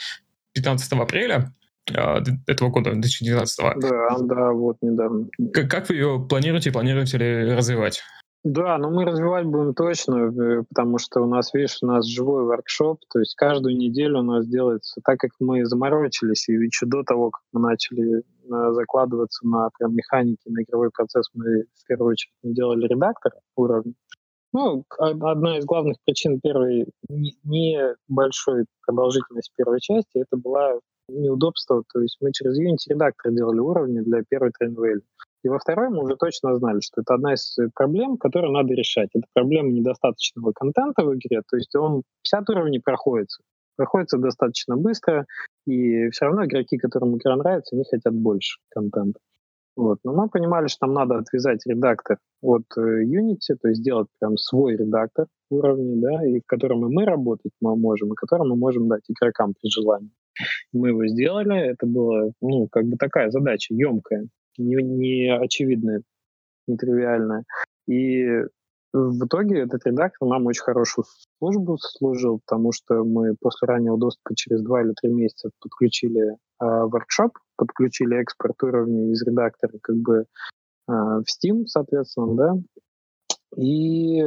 [0.53, 1.53] 15 апреля
[1.89, 2.17] э,
[2.47, 3.59] этого года, 2019.
[3.77, 5.27] Да, да, вот недавно.
[5.53, 8.01] Как, как вы ее планируете, планируете ли развивать?
[8.45, 12.43] Да, но мы развивать будем точно, э, потому что у нас, видишь, у нас живой
[12.43, 17.01] воркшоп, то есть каждую неделю у нас делается, так как мы заморочились, и еще до
[17.01, 18.21] того, как мы начали э,
[18.73, 23.93] закладываться на прям механики, на игровой процесс, мы в первую очередь делали редактор уровня.
[24.53, 32.17] Ну, одна из главных причин первой небольшой продолжительности первой части, это была неудобство, то есть
[32.21, 35.01] мы через Unity редактор делали уровни для первой тренвели.
[35.43, 39.09] И во второй мы уже точно знали, что это одна из проблем, которую надо решать.
[39.13, 43.43] Это проблема недостаточного контента в игре, то есть он 50 уровней проходится.
[43.75, 45.25] Проходится достаточно быстро,
[45.67, 49.19] и все равно игроки, которым игра нравится, они хотят больше контента.
[49.75, 49.99] Вот.
[50.03, 54.37] Но мы понимали, что нам надо отвязать редактор от э, Unity, то есть сделать прям
[54.37, 58.55] свой редактор уровней, да, и в котором и мы работать мы можем, и который мы
[58.55, 60.11] можем дать игрокам при желании.
[60.73, 66.01] Мы его сделали, это была, ну, как бы такая задача емкая не, не очевидное,
[66.67, 67.43] нетривиальное.
[67.87, 68.25] И
[68.93, 71.05] в итоге этот редактор нам очень хорошую
[71.39, 77.37] службу служил, потому что мы после раннего доступа через два или три месяца подключили воркшоп,
[77.57, 80.25] подключили экспорт уровней из редактора как бы э,
[80.87, 82.53] в Steam, соответственно, да,
[83.57, 84.21] и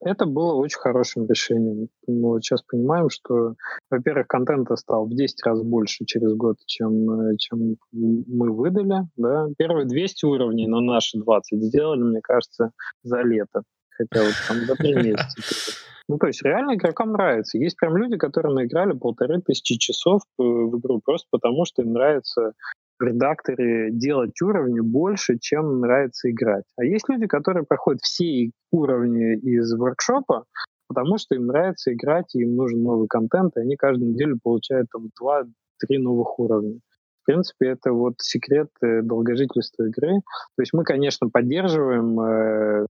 [0.00, 1.88] это было очень хорошим решением.
[2.06, 3.54] Мы вот сейчас понимаем, что,
[3.90, 9.08] во-первых, контента стал в 10 раз больше через год, чем, э, чем мы выдали.
[9.16, 9.48] Да?
[9.56, 12.72] Первые 200 уровней на наши 20 сделали, мне кажется,
[13.02, 13.62] за лето.
[13.96, 15.76] Хотя вот там за три месяца.
[16.08, 17.56] Ну, то есть реально игрокам нравится.
[17.56, 21.92] Есть прям люди, которые наиграли полторы тысячи часов э, в игру просто потому, что им
[21.92, 22.52] нравится
[23.00, 26.64] редакторе делать уровни больше, чем нравится играть.
[26.76, 30.44] А есть люди, которые проходят все уровни из воркшопа,
[30.88, 34.88] потому что им нравится играть, и им нужен новый контент, и они каждую неделю получают
[34.92, 36.78] там 2-3 новых уровня.
[37.22, 40.20] В принципе, это вот секрет э, долгожительства игры.
[40.56, 42.86] То есть мы, конечно, поддерживаем э,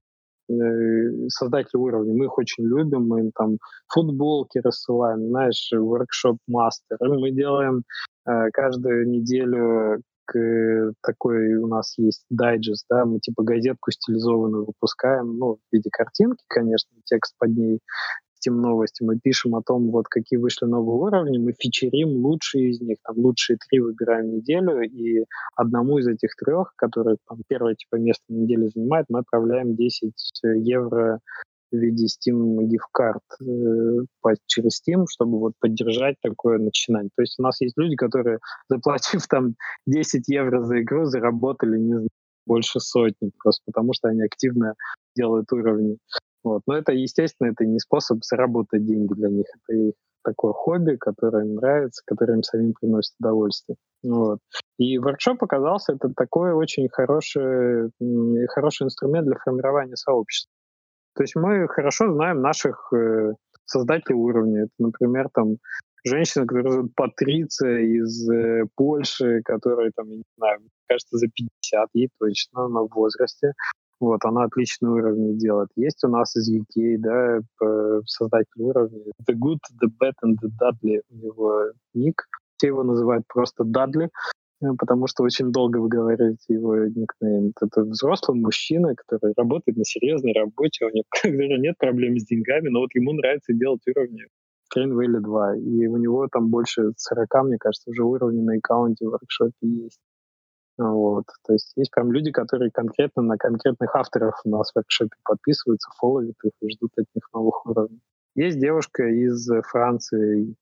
[1.29, 6.97] создатели уровня, мы их очень любим, мы им там футболки рассылаем, знаешь, воркшоп мастер.
[6.99, 7.83] Мы делаем
[8.27, 15.37] Э, каждую неделю к, такой у нас есть дайджест, да, мы типа газетку стилизованную выпускаем,
[15.37, 17.79] ну, в виде картинки, конечно, текст под ней,
[18.45, 22.81] Steam новости, мы пишем о том, вот какие вышли новые уровни, мы фичерим лучшие из
[22.81, 27.95] них, там лучшие три выбираем неделю, и одному из этих трех, который там первое типа
[27.95, 31.19] место недели занимает, мы отправляем 10 евро
[31.71, 32.57] в виде Steam
[32.97, 37.09] card э, через Steam, чтобы вот поддержать такое начинание.
[37.15, 39.55] То есть у нас есть люди, которые, заплатив там
[39.85, 42.09] 10 евро за игру, заработали, не знаю,
[42.45, 44.75] больше сотни, просто потому что они активно
[45.15, 45.97] делают уровни.
[46.45, 46.61] Вот.
[46.67, 49.47] Но это, естественно, это не способ заработать деньги для них.
[49.67, 53.77] Это их такое хобби, которое им нравится, которое им самим приносит удовольствие.
[54.03, 54.39] Вот.
[54.77, 57.89] И воркшоп оказался это такой очень хороший,
[58.49, 60.51] хороший инструмент для формирования сообщества.
[61.15, 63.33] То есть мы хорошо знаем наших э,
[63.65, 64.63] создателей уровня.
[64.63, 65.57] Это, например, там
[66.03, 72.09] женщина, которая Патриция из э, Польши, которая там, я не знаю, кажется, за 50, ей
[72.19, 73.53] точно, на возрасте.
[73.99, 75.69] Вот, она отличный уровень делает.
[75.75, 77.39] Есть у нас из UK, да,
[78.05, 78.99] создатель уровня.
[79.27, 82.21] The Good, The Bad and The Dudley у него ник.
[82.57, 84.09] Все его называют просто Дадли.
[84.61, 87.53] Э, потому что очень долго вы говорите его никнейм.
[87.61, 91.03] Это взрослый мужчина, который работает на серьезной работе, у него
[91.57, 94.25] нет проблем с деньгами, но вот ему нравится делать уровни
[94.75, 99.05] Crane Valley 2, и у него там больше 40, мне кажется, уже уровней на аккаунте
[99.05, 99.99] в воркшопе есть.
[100.77, 101.25] Вот.
[101.45, 105.89] То есть есть прям люди, которые конкретно на конкретных авторов у нас в воркшопе подписываются,
[105.97, 108.01] фолловят их и ждут от них новых уровней.
[108.35, 110.55] Есть девушка из Франции,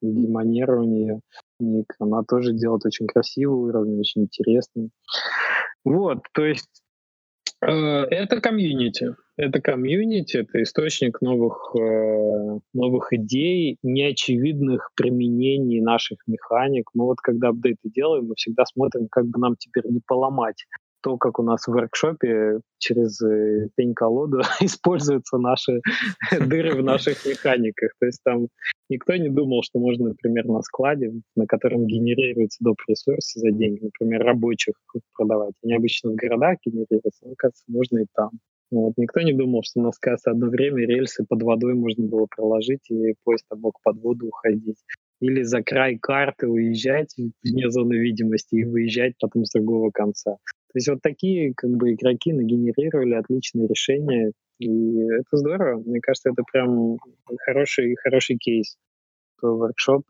[0.86, 1.22] нее
[1.60, 1.96] ник.
[2.00, 4.90] Она тоже делает очень красивые уровни, очень интересные.
[5.84, 6.83] Вот, то есть
[7.70, 9.16] это комьюнити.
[9.36, 16.90] Это комьюнити, это источник новых, э, новых идей, неочевидных применений наших механик.
[16.94, 20.66] Мы вот когда апдейты делаем, мы всегда смотрим, как бы нам теперь не поломать
[21.04, 25.82] то, как у нас в воркшопе через э, пень-колоду используются наши
[26.32, 27.92] дыры в наших механиках.
[28.00, 28.48] То есть там
[28.90, 32.78] никто не думал, что можно, например, на складе, на котором генерируются доп.
[32.88, 34.76] ресурсы за деньги, например, рабочих
[35.16, 35.54] продавать.
[35.64, 38.32] Они обычно в городах генерируются, но, кажется, можно и там.
[38.74, 38.94] Вот.
[38.98, 42.90] Никто не думал, что у нас, кажется, одно время рельсы под водой можно было проложить,
[42.90, 44.78] и поезд мог под воду уходить.
[45.22, 50.38] или за край карты уезжать вне зоны видимости и выезжать потом с другого конца.
[50.74, 55.84] То есть вот такие как бы игроки нагенерировали отличные решения, и это здорово.
[55.84, 56.98] Мне кажется, это прям
[57.46, 58.76] хороший, хороший кейс.
[59.42, 60.04] Воркшоп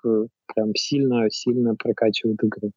[0.54, 2.72] прям сильно-сильно прокачивает игру.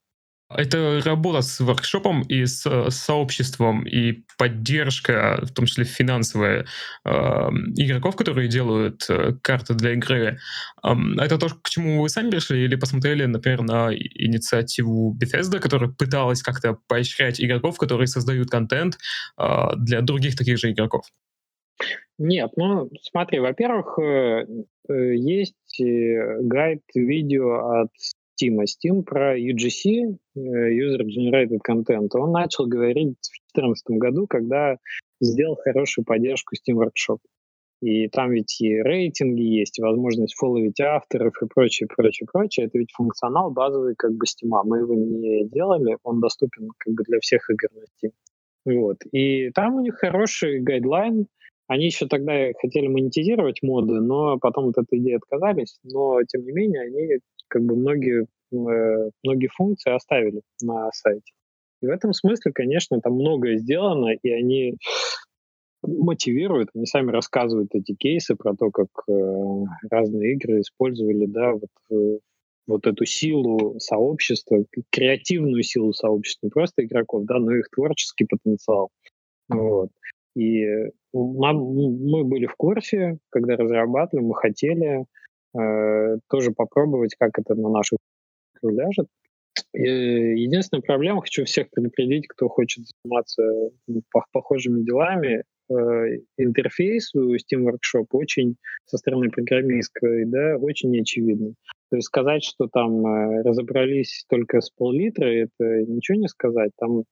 [0.48, 6.66] Это работа с воркшопом и с э, сообществом, и поддержка, в том числе финансовая,
[7.04, 7.10] э,
[7.76, 10.38] игроков, которые делают э, карты для игры.
[10.84, 15.90] Э, это то, к чему вы сами пришли, или посмотрели, например, на инициативу Bethesda, которая
[15.90, 18.98] пыталась как-то поощрять игроков, которые создают контент
[19.38, 19.44] э,
[19.76, 21.06] для других таких же игроков?
[22.18, 24.46] Нет, ну смотри, во-первых, э,
[24.88, 27.90] э, есть гайд видео от
[28.36, 28.58] Steam.
[28.64, 34.76] Steam про UGC, э, User Generated Content, он начал говорить в 2014 году, когда
[35.20, 37.18] сделал хорошую поддержку Steam Workshop.
[37.82, 42.66] И там ведь и рейтинги есть, и возможность фолловить авторов и прочее, прочее, прочее.
[42.66, 44.50] Это ведь функционал базовый как бы Steam.
[44.64, 48.12] Мы его не делали, он доступен как бы для всех игр на Steam.
[48.64, 48.96] Вот.
[49.12, 51.26] И там у них хороший гайдлайн.
[51.68, 55.78] Они еще тогда хотели монетизировать моды, но потом от этой идеи отказались.
[55.82, 57.18] Но, тем не менее, они
[57.48, 61.32] как бы многие, э, многие функции оставили на сайте.
[61.82, 64.76] И в этом смысле, конечно, там многое сделано, и они
[65.82, 71.96] мотивируют, они сами рассказывают эти кейсы про то, как э, разные игры использовали, да, вот,
[71.96, 72.18] э,
[72.66, 78.24] вот эту силу сообщества, креативную силу сообщества, не просто игроков, да, но и их творческий
[78.24, 78.90] потенциал.
[79.48, 79.90] Вот.
[80.34, 80.66] И
[81.12, 85.06] нам, мы были в курсе, когда разрабатывали, мы хотели,
[85.58, 87.96] Э, тоже попробовать, как это на нашу
[88.62, 89.06] ляжет.
[89.72, 93.42] Единственная проблема, хочу всех предупредить, кто хочет заниматься
[93.86, 94.02] ну,
[94.32, 95.74] похожими делами, э,
[96.36, 101.54] интерфейс у Steam Workshop очень со стороны программистской, да, очень неочевидный.
[101.90, 106.72] То есть сказать, что там э, разобрались только с пол-литра, это ничего не сказать.
[106.78, 107.04] Там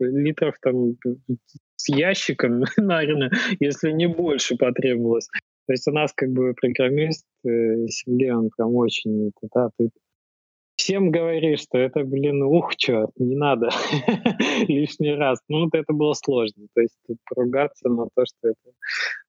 [0.00, 0.96] литров там
[1.76, 3.30] с ящиком, наверное,
[3.60, 5.28] если не больше потребовалось.
[5.66, 9.90] То есть у нас как бы программист э, Сергей, он прям очень, да, ты
[10.76, 13.70] всем говоришь, что это, блин, ух, что, не надо
[14.68, 15.40] лишний раз.
[15.48, 16.66] Ну, вот это было сложно.
[16.74, 18.76] То есть тут поругаться на то, что это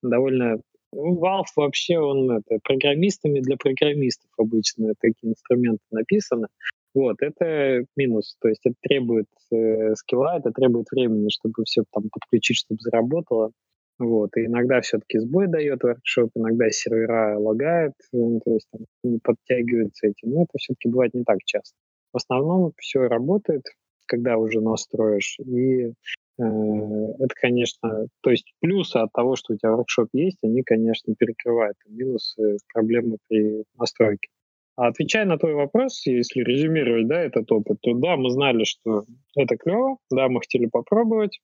[0.01, 0.59] довольно...
[0.91, 6.47] Ну, Valve вообще, он это, программистами для программистов обычно такие инструменты написаны.
[6.93, 8.37] Вот, это минус.
[8.39, 13.51] То есть это требует э, скилла, это требует времени, чтобы все там подключить, чтобы заработало.
[13.97, 14.35] Вот.
[14.35, 20.07] И иногда все-таки сбой дает воркшоп, иногда сервера лагает, ну, то есть там не подтягиваются
[20.07, 20.25] эти.
[20.25, 21.75] Но это все-таки бывает не так часто.
[22.11, 23.63] В основном все работает,
[24.05, 25.37] когда уже настроишь.
[25.39, 25.93] И э,
[26.37, 31.77] это, конечно, то есть плюсы от того, что у тебя воркшоп есть, они, конечно, перекрывают
[31.87, 34.29] минусы, проблемы при настройке.
[34.77, 39.05] А отвечая на твой вопрос, если резюмировать да, этот опыт, то да, мы знали, что
[39.37, 41.39] это клево, да, мы хотели попробовать,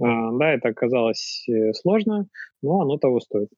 [0.00, 2.26] да, это оказалось э, сложно,
[2.62, 3.48] но оно того стоит.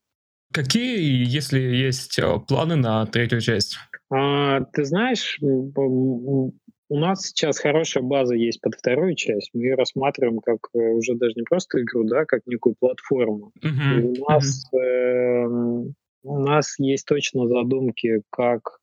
[0.53, 3.76] Какие, если есть э, планы на третью часть?
[4.11, 6.53] А, ты знаешь, у
[6.99, 9.51] нас сейчас хорошая база есть под вторую часть.
[9.55, 13.53] Мы ее рассматриваем как э, уже даже не просто игру, да, как некую платформу.
[13.64, 14.01] Uh-huh.
[14.01, 14.78] И у нас uh-huh.
[14.78, 15.93] э,
[16.24, 18.82] у нас есть точно задумки, как а,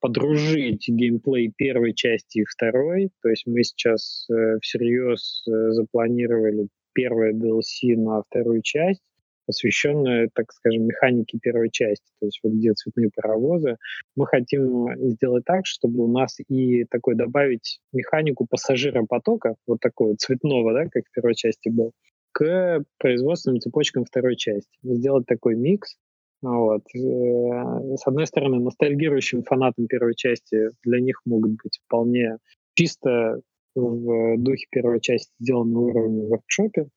[0.00, 3.10] подружить геймплей первой части и второй.
[3.22, 9.00] То есть мы сейчас э, всерьез э, запланировали первое DLC на вторую часть,
[9.46, 13.76] посвященное, так скажем, механике первой части, то есть вот где цветные паровозы.
[14.16, 20.16] Мы хотим сделать так, чтобы у нас и такой добавить механику пассажира потока, вот такого
[20.16, 21.92] цветного, да, как в первой части был,
[22.32, 24.70] к производственным цепочкам второй части.
[24.82, 25.96] Сделать такой микс,
[26.42, 26.82] вот.
[26.94, 32.38] Э, с одной стороны, ностальгирующим фанатам первой части для них могут быть вполне
[32.74, 33.40] чисто
[33.74, 36.88] в духе первой части сделаны уровни в воркшопе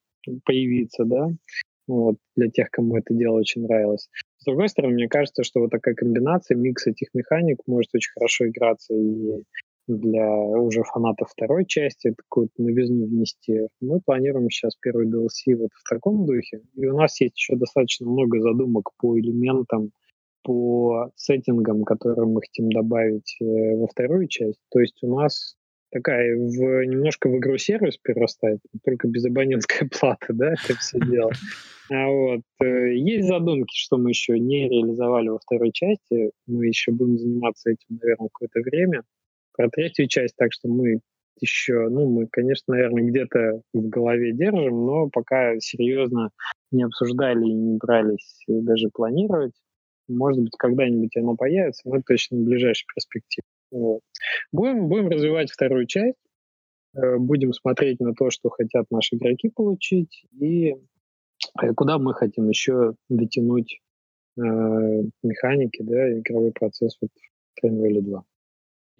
[0.45, 1.27] появиться, да,
[1.87, 4.09] вот, для тех, кому это дело очень нравилось.
[4.39, 8.47] С другой стороны, мне кажется, что вот такая комбинация, микс этих механик может очень хорошо
[8.47, 9.43] играться и
[9.87, 13.67] для уже фанатов второй части какую-то новизну внести.
[13.81, 16.61] Мы планируем сейчас первый DLC вот в таком духе.
[16.75, 19.91] И у нас есть еще достаточно много задумок по элементам,
[20.43, 24.59] по сеттингам, которые мы хотим добавить э, во вторую часть.
[24.71, 25.55] То есть у нас
[25.91, 31.31] такая в, немножко в игру сервис перерастает, только без абонентской платы, да, это все дело.
[31.91, 32.41] А вот.
[32.61, 36.31] Э, есть задумки, что мы еще не реализовали во второй части.
[36.47, 39.03] Мы еще будем заниматься этим, наверное, какое-то время
[39.55, 40.99] про третью часть, так что мы
[41.39, 46.29] еще, ну, мы, конечно, наверное, где-то в голове держим, но пока серьезно
[46.71, 49.53] не обсуждали и не брались даже планировать.
[50.07, 53.45] Может быть, когда-нибудь оно появится, но точно в ближайшей перспективе.
[53.71, 54.01] Вот.
[54.51, 56.17] Будем, будем развивать вторую часть,
[56.95, 60.75] э, будем смотреть на то, что хотят наши игроки получить, и
[61.61, 63.81] э, куда мы хотим еще дотянуть
[64.37, 64.41] э,
[65.23, 67.09] механики, да, игровой процесс вот
[67.61, 68.23] в Valley 2.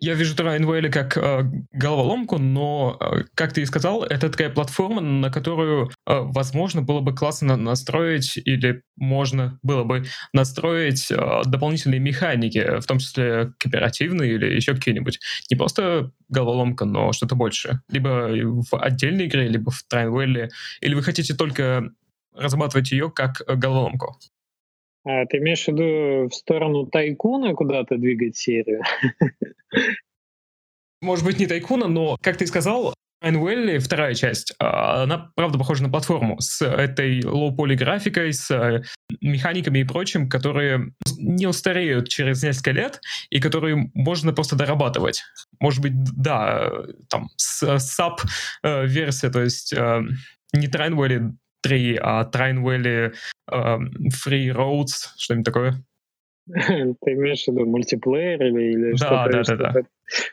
[0.04, 4.99] Я вижу Trainwell как э, головоломку, но, э, как ты и сказал, это такая платформа,
[4.99, 12.01] на которую, э, возможно, было бы классно настроить или можно было бы настроить э, дополнительные
[12.01, 15.22] механики, в том числе кооперативные или еще какие-нибудь.
[15.49, 17.80] Не просто головоломка, но что-то больше.
[17.88, 18.28] Либо
[18.70, 20.49] в отдельной игре, либо в Trainwell.
[20.82, 21.91] Или вы хотите только
[22.36, 24.18] разрабатывать ее как головоломку?
[25.06, 28.82] А, ты имеешь в виду в сторону тайкуна куда-то двигать серию?
[31.01, 32.93] Может быть, не тайкуна, но, как ты сказал,
[33.24, 38.84] Айнвелли, вторая часть, а, она, правда, похожа на платформу с этой лоу-поли графикой, с э,
[39.22, 42.99] механиками и прочим, которые не устареют через несколько лет
[43.30, 45.24] и которые можно просто дорабатывать.
[45.62, 46.70] Может быть, да,
[47.10, 50.01] там, саб-версия, то есть э,
[50.51, 51.32] не Trainwell
[51.64, 53.14] 3, а Trainwell
[53.49, 55.84] Free Roads, что-нибудь такое.
[56.47, 59.55] Ты имеешь в виду мультиплеер или, или да, что-то?
[59.55, 59.82] Да, да, да.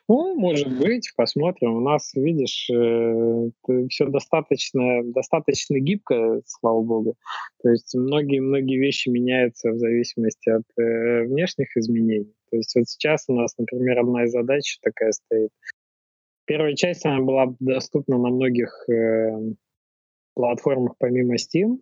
[0.09, 1.77] Ну, может быть, посмотрим.
[1.77, 3.51] У нас, видишь, э,
[3.89, 7.15] все достаточно, достаточно гибко, слава богу.
[7.63, 12.35] То есть многие-многие вещи меняются в зависимости от э, внешних изменений.
[12.51, 15.51] То есть вот сейчас у нас, например, одна из задач такая стоит.
[16.45, 19.31] Первая часть, она была доступна на многих э,
[20.41, 21.79] платформах помимо Steam,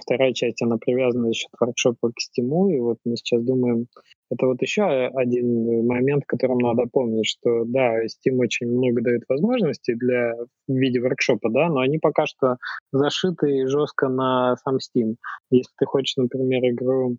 [0.00, 3.86] вторая часть, она привязана еще к воркшопу к Steam, и вот мы сейчас думаем,
[4.30, 9.94] это вот еще один момент, которым надо помнить, что да, Steam очень много дает возможностей
[9.94, 10.34] для
[10.68, 12.56] в виде воркшопа, да, но они пока что
[12.92, 15.16] зашиты жестко на сам Steam.
[15.50, 17.16] Если ты хочешь, например, игру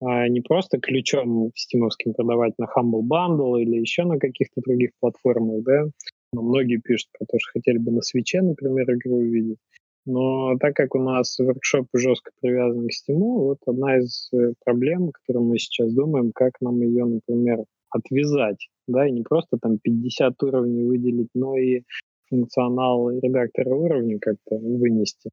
[0.00, 5.62] а, не просто ключом стимовским продавать на Humble Bundle или еще на каких-то других платформах,
[5.64, 5.84] да,
[6.32, 9.58] но многие пишут про то, что хотели бы на свече, например, игру увидеть.
[10.06, 15.08] Но так как у нас воркшоп жестко привязан к Steam, вот одна из э, проблем,
[15.08, 19.78] о которой мы сейчас думаем, как нам ее, например, отвязать, да, и не просто там
[19.78, 21.82] 50 уровней выделить, но и
[22.30, 25.30] функционал редактора уровня как-то вынести.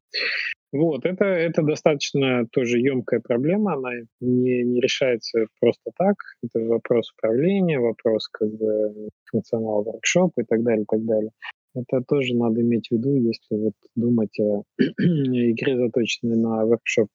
[0.70, 3.90] Вот, это, это достаточно тоже емкая проблема, она
[4.20, 6.16] не, не решается просто так.
[6.42, 11.30] Это вопрос управления, вопрос как бы функционала воркшопа и так далее, и так далее.
[11.78, 17.08] Это тоже надо иметь в виду, если вот думать о игре, заточенной на воркшоп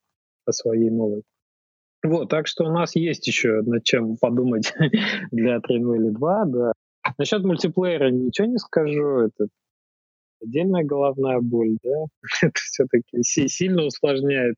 [0.45, 1.23] о своей новой.
[2.03, 4.73] Вот, так что у нас есть еще над чем подумать
[5.31, 6.73] для Train 2, да.
[7.17, 9.47] Насчет мультиплеера ничего не скажу, это
[10.41, 12.05] отдельная головная боль, да.
[12.41, 14.55] это все-таки сильно усложняет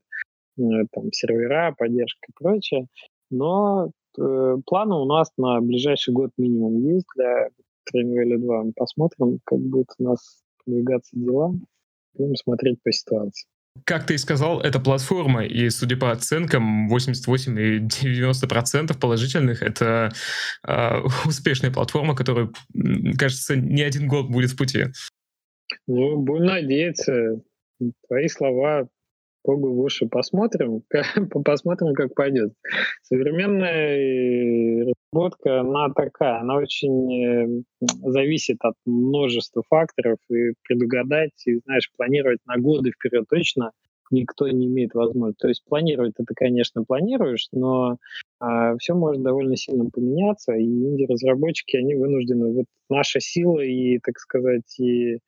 [0.56, 2.86] там сервера, поддержка и прочее.
[3.30, 7.48] Но э, планы у нас на ближайший год минимум есть для
[7.92, 8.64] Trainwell 2.
[8.76, 11.54] Посмотрим, как будут у нас двигаться дела.
[12.14, 13.46] Будем смотреть по ситуации.
[13.84, 20.12] Как ты и сказал, это платформа, и, судя по оценкам, 88 и 90% положительных— это
[20.66, 22.50] э, успешная платформа, которая,
[23.18, 24.86] кажется, не один год будет в пути.
[25.86, 27.42] Ну, будем надеяться.
[28.08, 28.88] Твои слова
[29.44, 30.06] Богу в уши.
[30.06, 30.82] Посмотрим,
[31.44, 32.52] посмотрим, как пойдет.
[33.02, 41.90] Современная разработка, она такая, она очень э, зависит от множества факторов, и предугадать, и, знаешь,
[41.96, 43.72] планировать на годы вперед точно
[44.12, 45.40] никто не имеет возможности.
[45.40, 47.96] То есть планировать это, конечно, планируешь, но
[48.38, 54.16] а, все может довольно сильно поменяться, и инди-разработчики, они вынуждены, вот наша сила и, так
[54.18, 55.18] сказать, и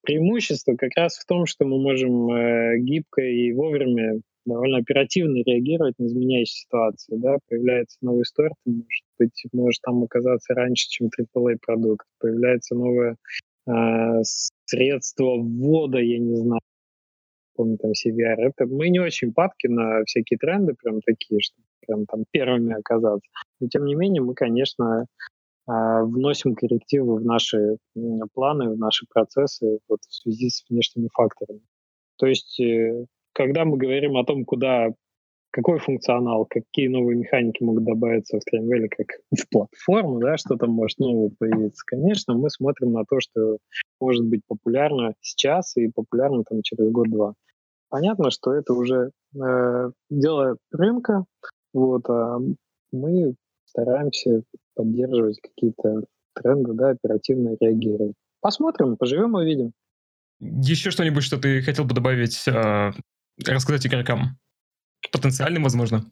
[0.00, 5.98] преимущество как раз в том, что мы можем э, гибко и вовремя довольно оперативно реагировать
[5.98, 7.16] на изменяющиеся ситуации.
[7.16, 7.38] Да?
[7.48, 12.06] Появляется новый стор, может быть, может там оказаться раньше, чем AAA-продукт.
[12.18, 13.16] Появляется новое
[13.68, 14.22] э,
[14.64, 16.60] средство ввода, я не знаю,
[17.54, 18.36] помню, там CVR.
[18.38, 23.28] Это мы не очень падки на всякие тренды, прям такие, что прям там первыми оказаться.
[23.60, 25.06] Но тем не менее, мы, конечно,
[25.66, 27.76] а, вносим коррективы в наши
[28.34, 31.62] планы, в наши процессы вот, в связи с внешними факторами.
[32.18, 33.04] То есть, э,
[33.36, 34.88] когда мы говорим о том, куда
[35.50, 39.06] какой функционал, какие новые механики могут добавиться в Trainwell, как
[39.38, 43.58] в платформу, да, что там может нового появиться, конечно, мы смотрим на то, что
[44.00, 47.34] может быть популярно сейчас и популярно там через год-два.
[47.88, 51.24] Понятно, что это уже э, дело рынка,
[51.72, 52.38] вот, а
[52.90, 53.34] мы
[53.66, 54.42] стараемся
[54.74, 58.14] поддерживать какие-то тренды, да, оперативно реагировать.
[58.40, 59.72] Посмотрим, поживем, увидим.
[60.40, 62.92] Еще что-нибудь, что ты хотел бы добавить, э,
[63.44, 64.38] рассказать игрокам?
[65.12, 66.04] Потенциальным, возможно?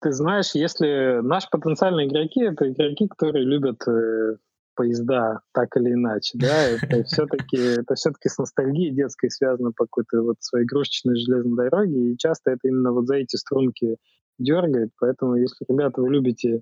[0.00, 4.36] Ты знаешь, если наши потенциальные игроки— это игроки, которые любят э,
[4.74, 10.22] поезда так или иначе, да, это все-таки это все-таки с ностальгией детской связано по какой-то
[10.22, 13.96] вот своей игрушечной железной дороге, и часто это именно вот за эти струнки
[14.38, 16.60] дергает, поэтому если, ребята, вы любите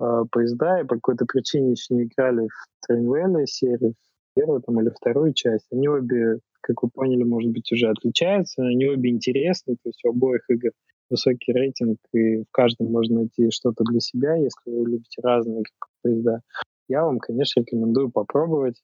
[0.00, 3.94] э, поезда и по какой-то причине еще не играли в Трейнвелле серию,
[4.34, 8.86] первую там или вторую часть, они обе, как вы поняли, может быть, уже отличаются, они
[8.86, 10.70] обе интересны, то есть у обоих игр
[11.08, 15.62] высокий рейтинг, и в каждом можно найти что-то для себя, если вы любите разные
[16.02, 16.40] поезда
[16.88, 18.82] я вам, конечно, рекомендую попробовать.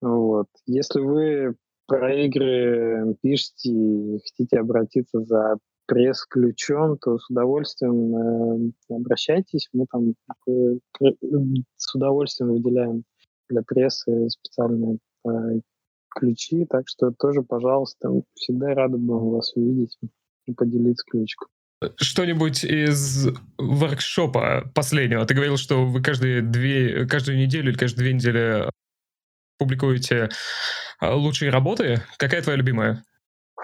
[0.00, 0.46] Вот.
[0.66, 1.54] Если вы
[1.86, 9.68] про игры пишете и хотите обратиться за пресс-ключом, то с удовольствием э, обращайтесь.
[9.72, 10.14] Мы там
[10.48, 10.78] э,
[11.76, 13.04] с удовольствием выделяем
[13.48, 15.30] для прессы специальные э,
[16.18, 19.98] ключи, так что тоже, пожалуйста, всегда рады будем вас увидеть
[20.46, 21.48] и поделиться ключиком
[21.96, 25.26] что-нибудь из воркшопа последнего.
[25.26, 28.70] Ты говорил, что вы каждые две, каждую неделю или каждые две недели
[29.58, 30.28] публикуете
[30.98, 32.02] а, лучшие работы.
[32.18, 33.04] Какая твоя любимая?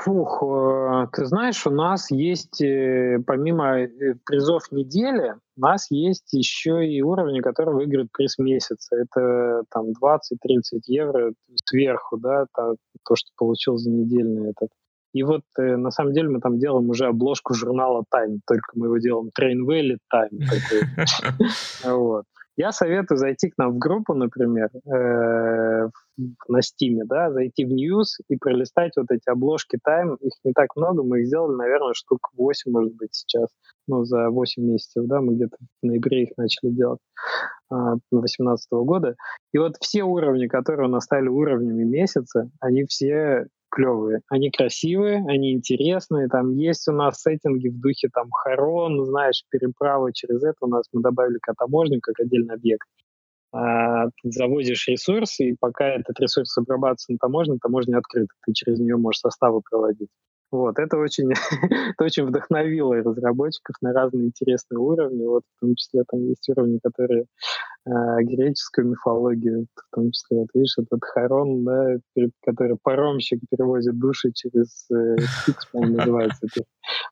[0.04, 3.88] Фух, э, ты знаешь, у нас есть, э, помимо э,
[4.24, 8.96] призов недели, у нас есть еще и уровни, которые выиграют приз месяца.
[8.96, 11.32] Это там 20-30 евро
[11.66, 12.74] сверху, да, то,
[13.04, 14.70] то, что получил за недельный этот
[15.12, 18.86] и вот э, на самом деле мы там делаем уже обложку журнала Time, только мы
[18.86, 20.40] его делаем Train Valley Time.
[21.84, 22.24] Вот.
[22.56, 25.88] Я советую зайти к нам в группу, например, э,
[26.48, 30.16] на Стиме, да, зайти в News и пролистать вот эти обложки Time.
[30.20, 33.48] Их не так много, мы их сделали, наверное, штук 8, может быть, сейчас.
[33.88, 37.00] Ну, за 8 месяцев, да, мы где-то в ноябре их начали делать,
[37.70, 39.16] 2018 а, года.
[39.52, 44.20] И вот все уровни, которые у нас стали уровнями месяца, они все клевые.
[44.28, 46.28] Они красивые, они интересные.
[46.28, 50.56] Там есть у нас сеттинги в духе там Харон, знаешь, переправы через это.
[50.60, 52.86] У нас мы добавили котоможник как отдельный объект.
[53.52, 58.32] А, ты завозишь ресурс, и пока этот ресурс обрабатывается на таможне, таможня открыта.
[58.46, 60.08] Ты через нее можешь составы проводить.
[60.52, 61.32] Вот, это очень,
[61.94, 65.24] это очень вдохновило разработчиков на разные интересные уровни.
[65.24, 67.24] Вот, в том числе там есть уровни, которые
[67.86, 67.90] э,
[68.20, 71.96] греческую мифологию, в том числе, вот видишь, этот Харон, да,
[72.44, 75.16] который паромщик перевозит души через э,
[75.72, 76.46] называется.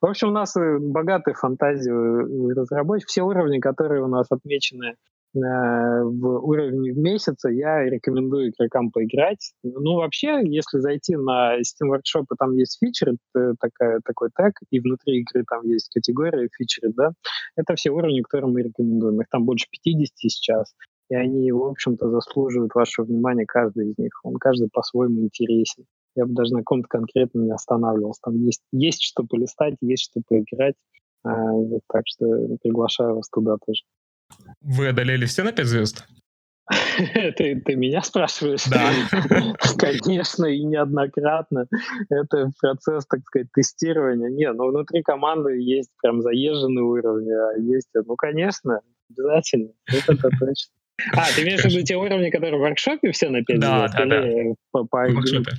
[0.01, 3.09] В общем, у нас э, богатая фантазия разработчиков.
[3.09, 9.53] Все уровни, которые у нас отмечены Э, в уровне в месяца я рекомендую игрокам поиграть.
[9.63, 13.17] Ну, вообще, если зайти на Steam Workshop, и там есть фичеры,
[13.59, 17.11] такая, такой тег, и внутри игры там есть категория фичеры, да,
[17.55, 19.21] это все уровни, которые мы рекомендуем.
[19.21, 20.73] Их там больше 50 сейчас,
[21.09, 24.13] и они, в общем-то, заслуживают вашего внимания, каждый из них.
[24.23, 25.85] Он каждый по-своему интересен.
[26.15, 28.21] Я бы даже на ком-то конкретно не останавливался.
[28.23, 30.75] Там есть, есть что полистать, есть что поиграть.
[31.23, 32.25] А, вот, так что
[32.61, 33.83] приглашаю вас туда тоже.
[34.61, 36.05] Вы одолели все на 5 звезд?
[37.37, 38.65] ты, ты меня спрашиваешь?
[38.65, 38.91] Да.
[39.77, 41.67] Конечно, и неоднократно.
[42.09, 44.29] Это процесс, так сказать, тестирования.
[44.29, 48.79] Не, ну внутри команды есть прям заезженные уровни, а есть, ну, конечно,
[49.09, 49.71] обязательно.
[49.87, 50.71] Это точно.
[51.17, 53.95] А, ты имеешь в виду те уровни, которые в воркшопе все на 5 да, звезд?
[53.97, 54.21] Да, да,
[54.71, 55.07] по, по...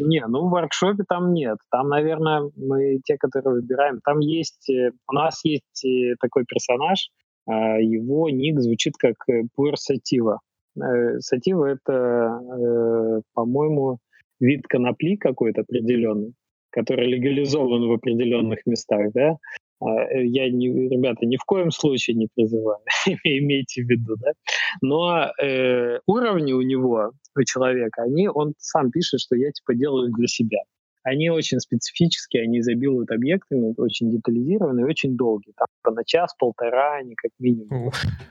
[0.00, 1.58] Не, ну в воркшопе там нет.
[1.70, 4.00] Там, наверное, мы те, которые выбираем.
[4.04, 4.70] Там есть...
[4.70, 7.08] Э, у нас есть э, такой персонаж,
[7.48, 10.38] его ник звучит как э, Puer Sativa.
[10.76, 13.98] Э, Sativa— это, э, по-моему,
[14.40, 16.34] вид конопли какой-то определенный,
[16.70, 19.36] который легализован в определенных местах, да?
[19.80, 22.78] А, я, не, ребята, ни в коем случае не призываю,
[23.24, 24.32] имейте в виду, да?
[24.80, 30.12] Но э, уровни у него, у человека, они, он сам пишет, что я типа делаю
[30.12, 30.60] для себя
[31.02, 35.52] они очень специфические, они изобилуют объектами, очень детализированные, очень долгие.
[35.56, 37.90] Там на час-полтора они как минимум.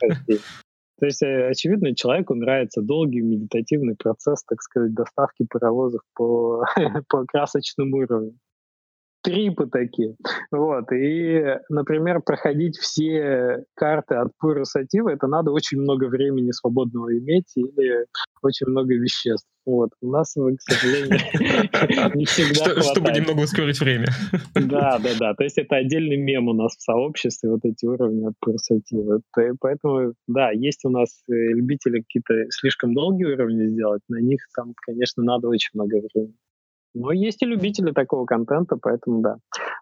[0.98, 6.64] То есть, э, очевидно, человеку нравится долгий медитативный процесс, так сказать, доставки паровозов по,
[7.08, 8.34] по красочному уровню
[9.22, 10.16] трипы такие.
[10.50, 10.92] Вот.
[10.92, 18.06] И, например, проходить все карты от Sativa, это надо очень много времени свободного иметь или
[18.42, 19.48] очень много веществ.
[19.64, 19.90] Вот.
[20.00, 21.18] У нас, к сожалению,
[22.16, 24.06] не всегда Чтобы немного ускорить время.
[24.54, 25.34] Да, да, да.
[25.34, 29.20] То есть это отдельный мем у нас в сообществе, вот эти уровни от Sativa.
[29.60, 34.72] Поэтому, да, есть у нас э, любители какие-то слишком долгие уровни сделать, на них там,
[34.86, 36.34] конечно, надо очень много времени.
[36.94, 39.36] Но есть и любители такого контента, поэтому да.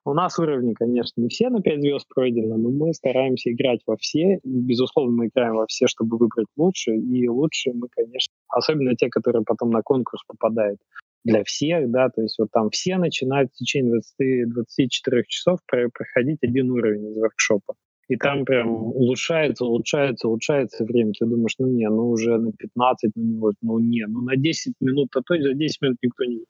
[0.04, 3.96] У нас уровни, конечно, не все на 5 звезд пройдены, но мы стараемся играть во
[3.96, 4.38] все.
[4.44, 6.94] Безусловно, мы играем во все, чтобы выбрать лучше.
[6.94, 10.78] И лучше мы, конечно, особенно те, которые потом на конкурс попадают
[11.24, 16.38] для всех, да, то есть вот там все начинают в течение 20, 24 часов проходить
[16.42, 17.74] один уровень из воркшопа.
[18.08, 21.12] и там прям улучшается, улучшается, улучшается время.
[21.18, 24.74] Ты думаешь, ну не, ну уже на 15, ну не, ну не, ну на 10
[24.80, 26.40] минут, а то за 10 минут никто не...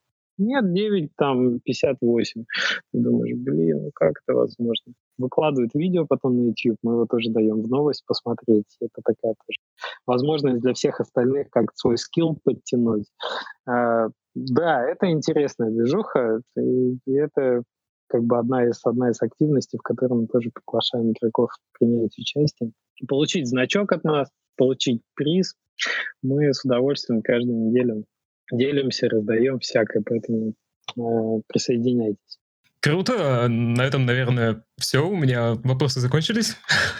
[0.41, 2.45] Нет, 9, там 58.
[2.93, 4.95] Ты думаешь, блин, ну как это возможно?
[5.19, 8.65] Выкладывают видео потом на YouTube, мы его тоже даем в новость посмотреть.
[8.81, 9.59] Это такая тоже
[10.07, 13.05] возможность для всех остальных, как свой скилл подтянуть.
[13.69, 17.63] А, да, это интересная движуха, и это
[18.07, 22.73] как бы одна из, одна из активностей, в которой мы тоже приглашаем игроков принять участие.
[23.07, 25.55] Получить значок от нас, получить приз.
[26.23, 28.07] Мы с удовольствием каждую неделю
[28.51, 30.55] делимся, раздаем всякое, поэтому
[30.97, 32.39] э, присоединяйтесь.
[32.81, 33.47] Круто.
[33.49, 35.07] На этом, наверное, все.
[35.07, 36.57] У меня вопросы закончились.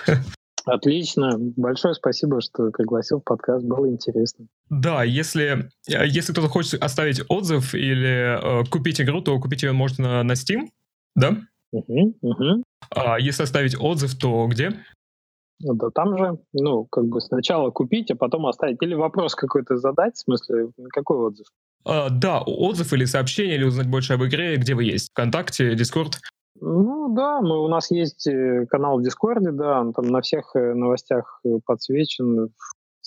[0.67, 1.37] Отлично.
[1.39, 3.65] Большое спасибо, что пригласил в подкаст.
[3.65, 4.47] Было интересно.
[4.69, 10.23] Да, если, если кто-то хочет оставить отзыв или э, купить игру, то купить ее можно
[10.23, 10.69] на, на Steam,
[11.17, 11.39] да?
[11.73, 12.63] Угу, угу.
[12.91, 14.73] А если оставить отзыв, то где?
[15.63, 18.79] Ну да там же, ну, как бы сначала купить, а потом оставить.
[18.83, 21.47] Или вопрос какой-то задать, в смысле, какой отзыв?
[21.85, 25.11] А, да, отзыв или сообщение, или узнать больше об игре, где вы есть?
[25.11, 26.19] Вконтакте, Discord?
[26.61, 30.51] Ну да, мы, у нас есть э, канал в Дискорде, да, он там на всех
[30.55, 32.51] э, новостях э, подсвечен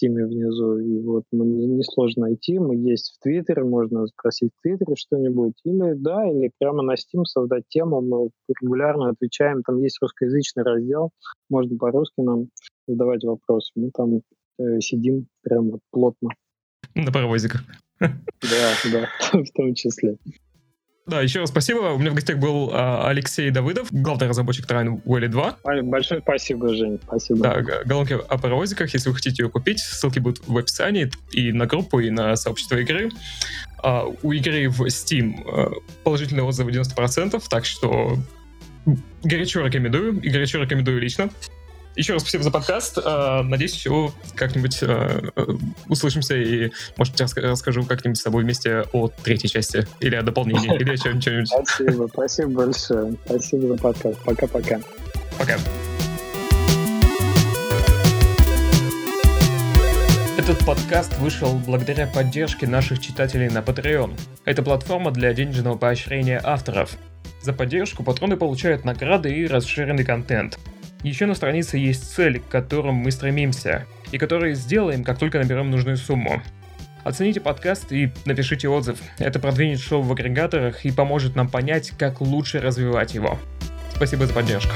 [0.04, 4.62] в Стиме внизу, и вот мы несложно найти, мы есть в Твиттере, можно спросить в
[4.62, 8.30] Твиттере что-нибудь, или да, или прямо на Steam создать тему, мы
[8.62, 11.12] регулярно отвечаем, там есть русскоязычный раздел,
[11.50, 12.48] можно по-русски нам
[12.88, 14.22] задавать вопросы, мы там
[14.60, 16.30] э, сидим прям вот плотно.
[16.96, 17.64] На паровозиках.
[18.00, 18.10] Да,
[18.92, 20.18] да, в том числе.
[21.06, 21.80] Да, еще раз спасибо.
[21.94, 25.58] У меня в гостях был а, Алексей Давыдов, главный разработчик Train Valley 2.
[25.84, 27.00] Большое спасибо, Жень.
[27.04, 27.40] Спасибо.
[27.42, 28.94] Да, головки о паровозиках.
[28.94, 32.78] Если вы хотите ее купить, ссылки будут в описании и на группу, и на сообщество
[32.78, 33.10] игры.
[33.80, 35.72] А, у игры в Steam а,
[36.06, 38.18] положительные отзывы 90%, так что
[39.24, 41.30] горячо рекомендую, и горячо рекомендую лично.
[41.96, 42.98] Еще раз спасибо за подкаст.
[43.04, 45.32] А, надеюсь, еще как-нибудь а,
[45.88, 50.94] услышимся и, может, расскажу как-нибудь с тобой вместе о третьей части или о дополнении, или
[50.94, 51.50] о чем-нибудь.
[51.50, 53.16] Спасибо, спасибо большое.
[53.26, 54.20] Спасибо за подкаст.
[54.24, 54.80] Пока-пока.
[55.38, 55.58] Пока.
[60.36, 64.20] Этот подкаст вышел благодаря поддержке наших читателей на Patreon.
[64.46, 66.98] Это платформа для денежного поощрения авторов.
[67.44, 70.58] За поддержку патроны получают награды и расширенный контент–
[71.04, 75.70] еще на странице есть цель, к которым мы стремимся, и которые сделаем, как только наберем
[75.70, 76.42] нужную сумму.
[77.04, 79.00] Оцените подкаст и напишите отзыв.
[79.18, 83.38] Это продвинет шоу в агрегаторах и поможет нам понять, как лучше развивать его.
[83.94, 84.74] Спасибо за поддержку.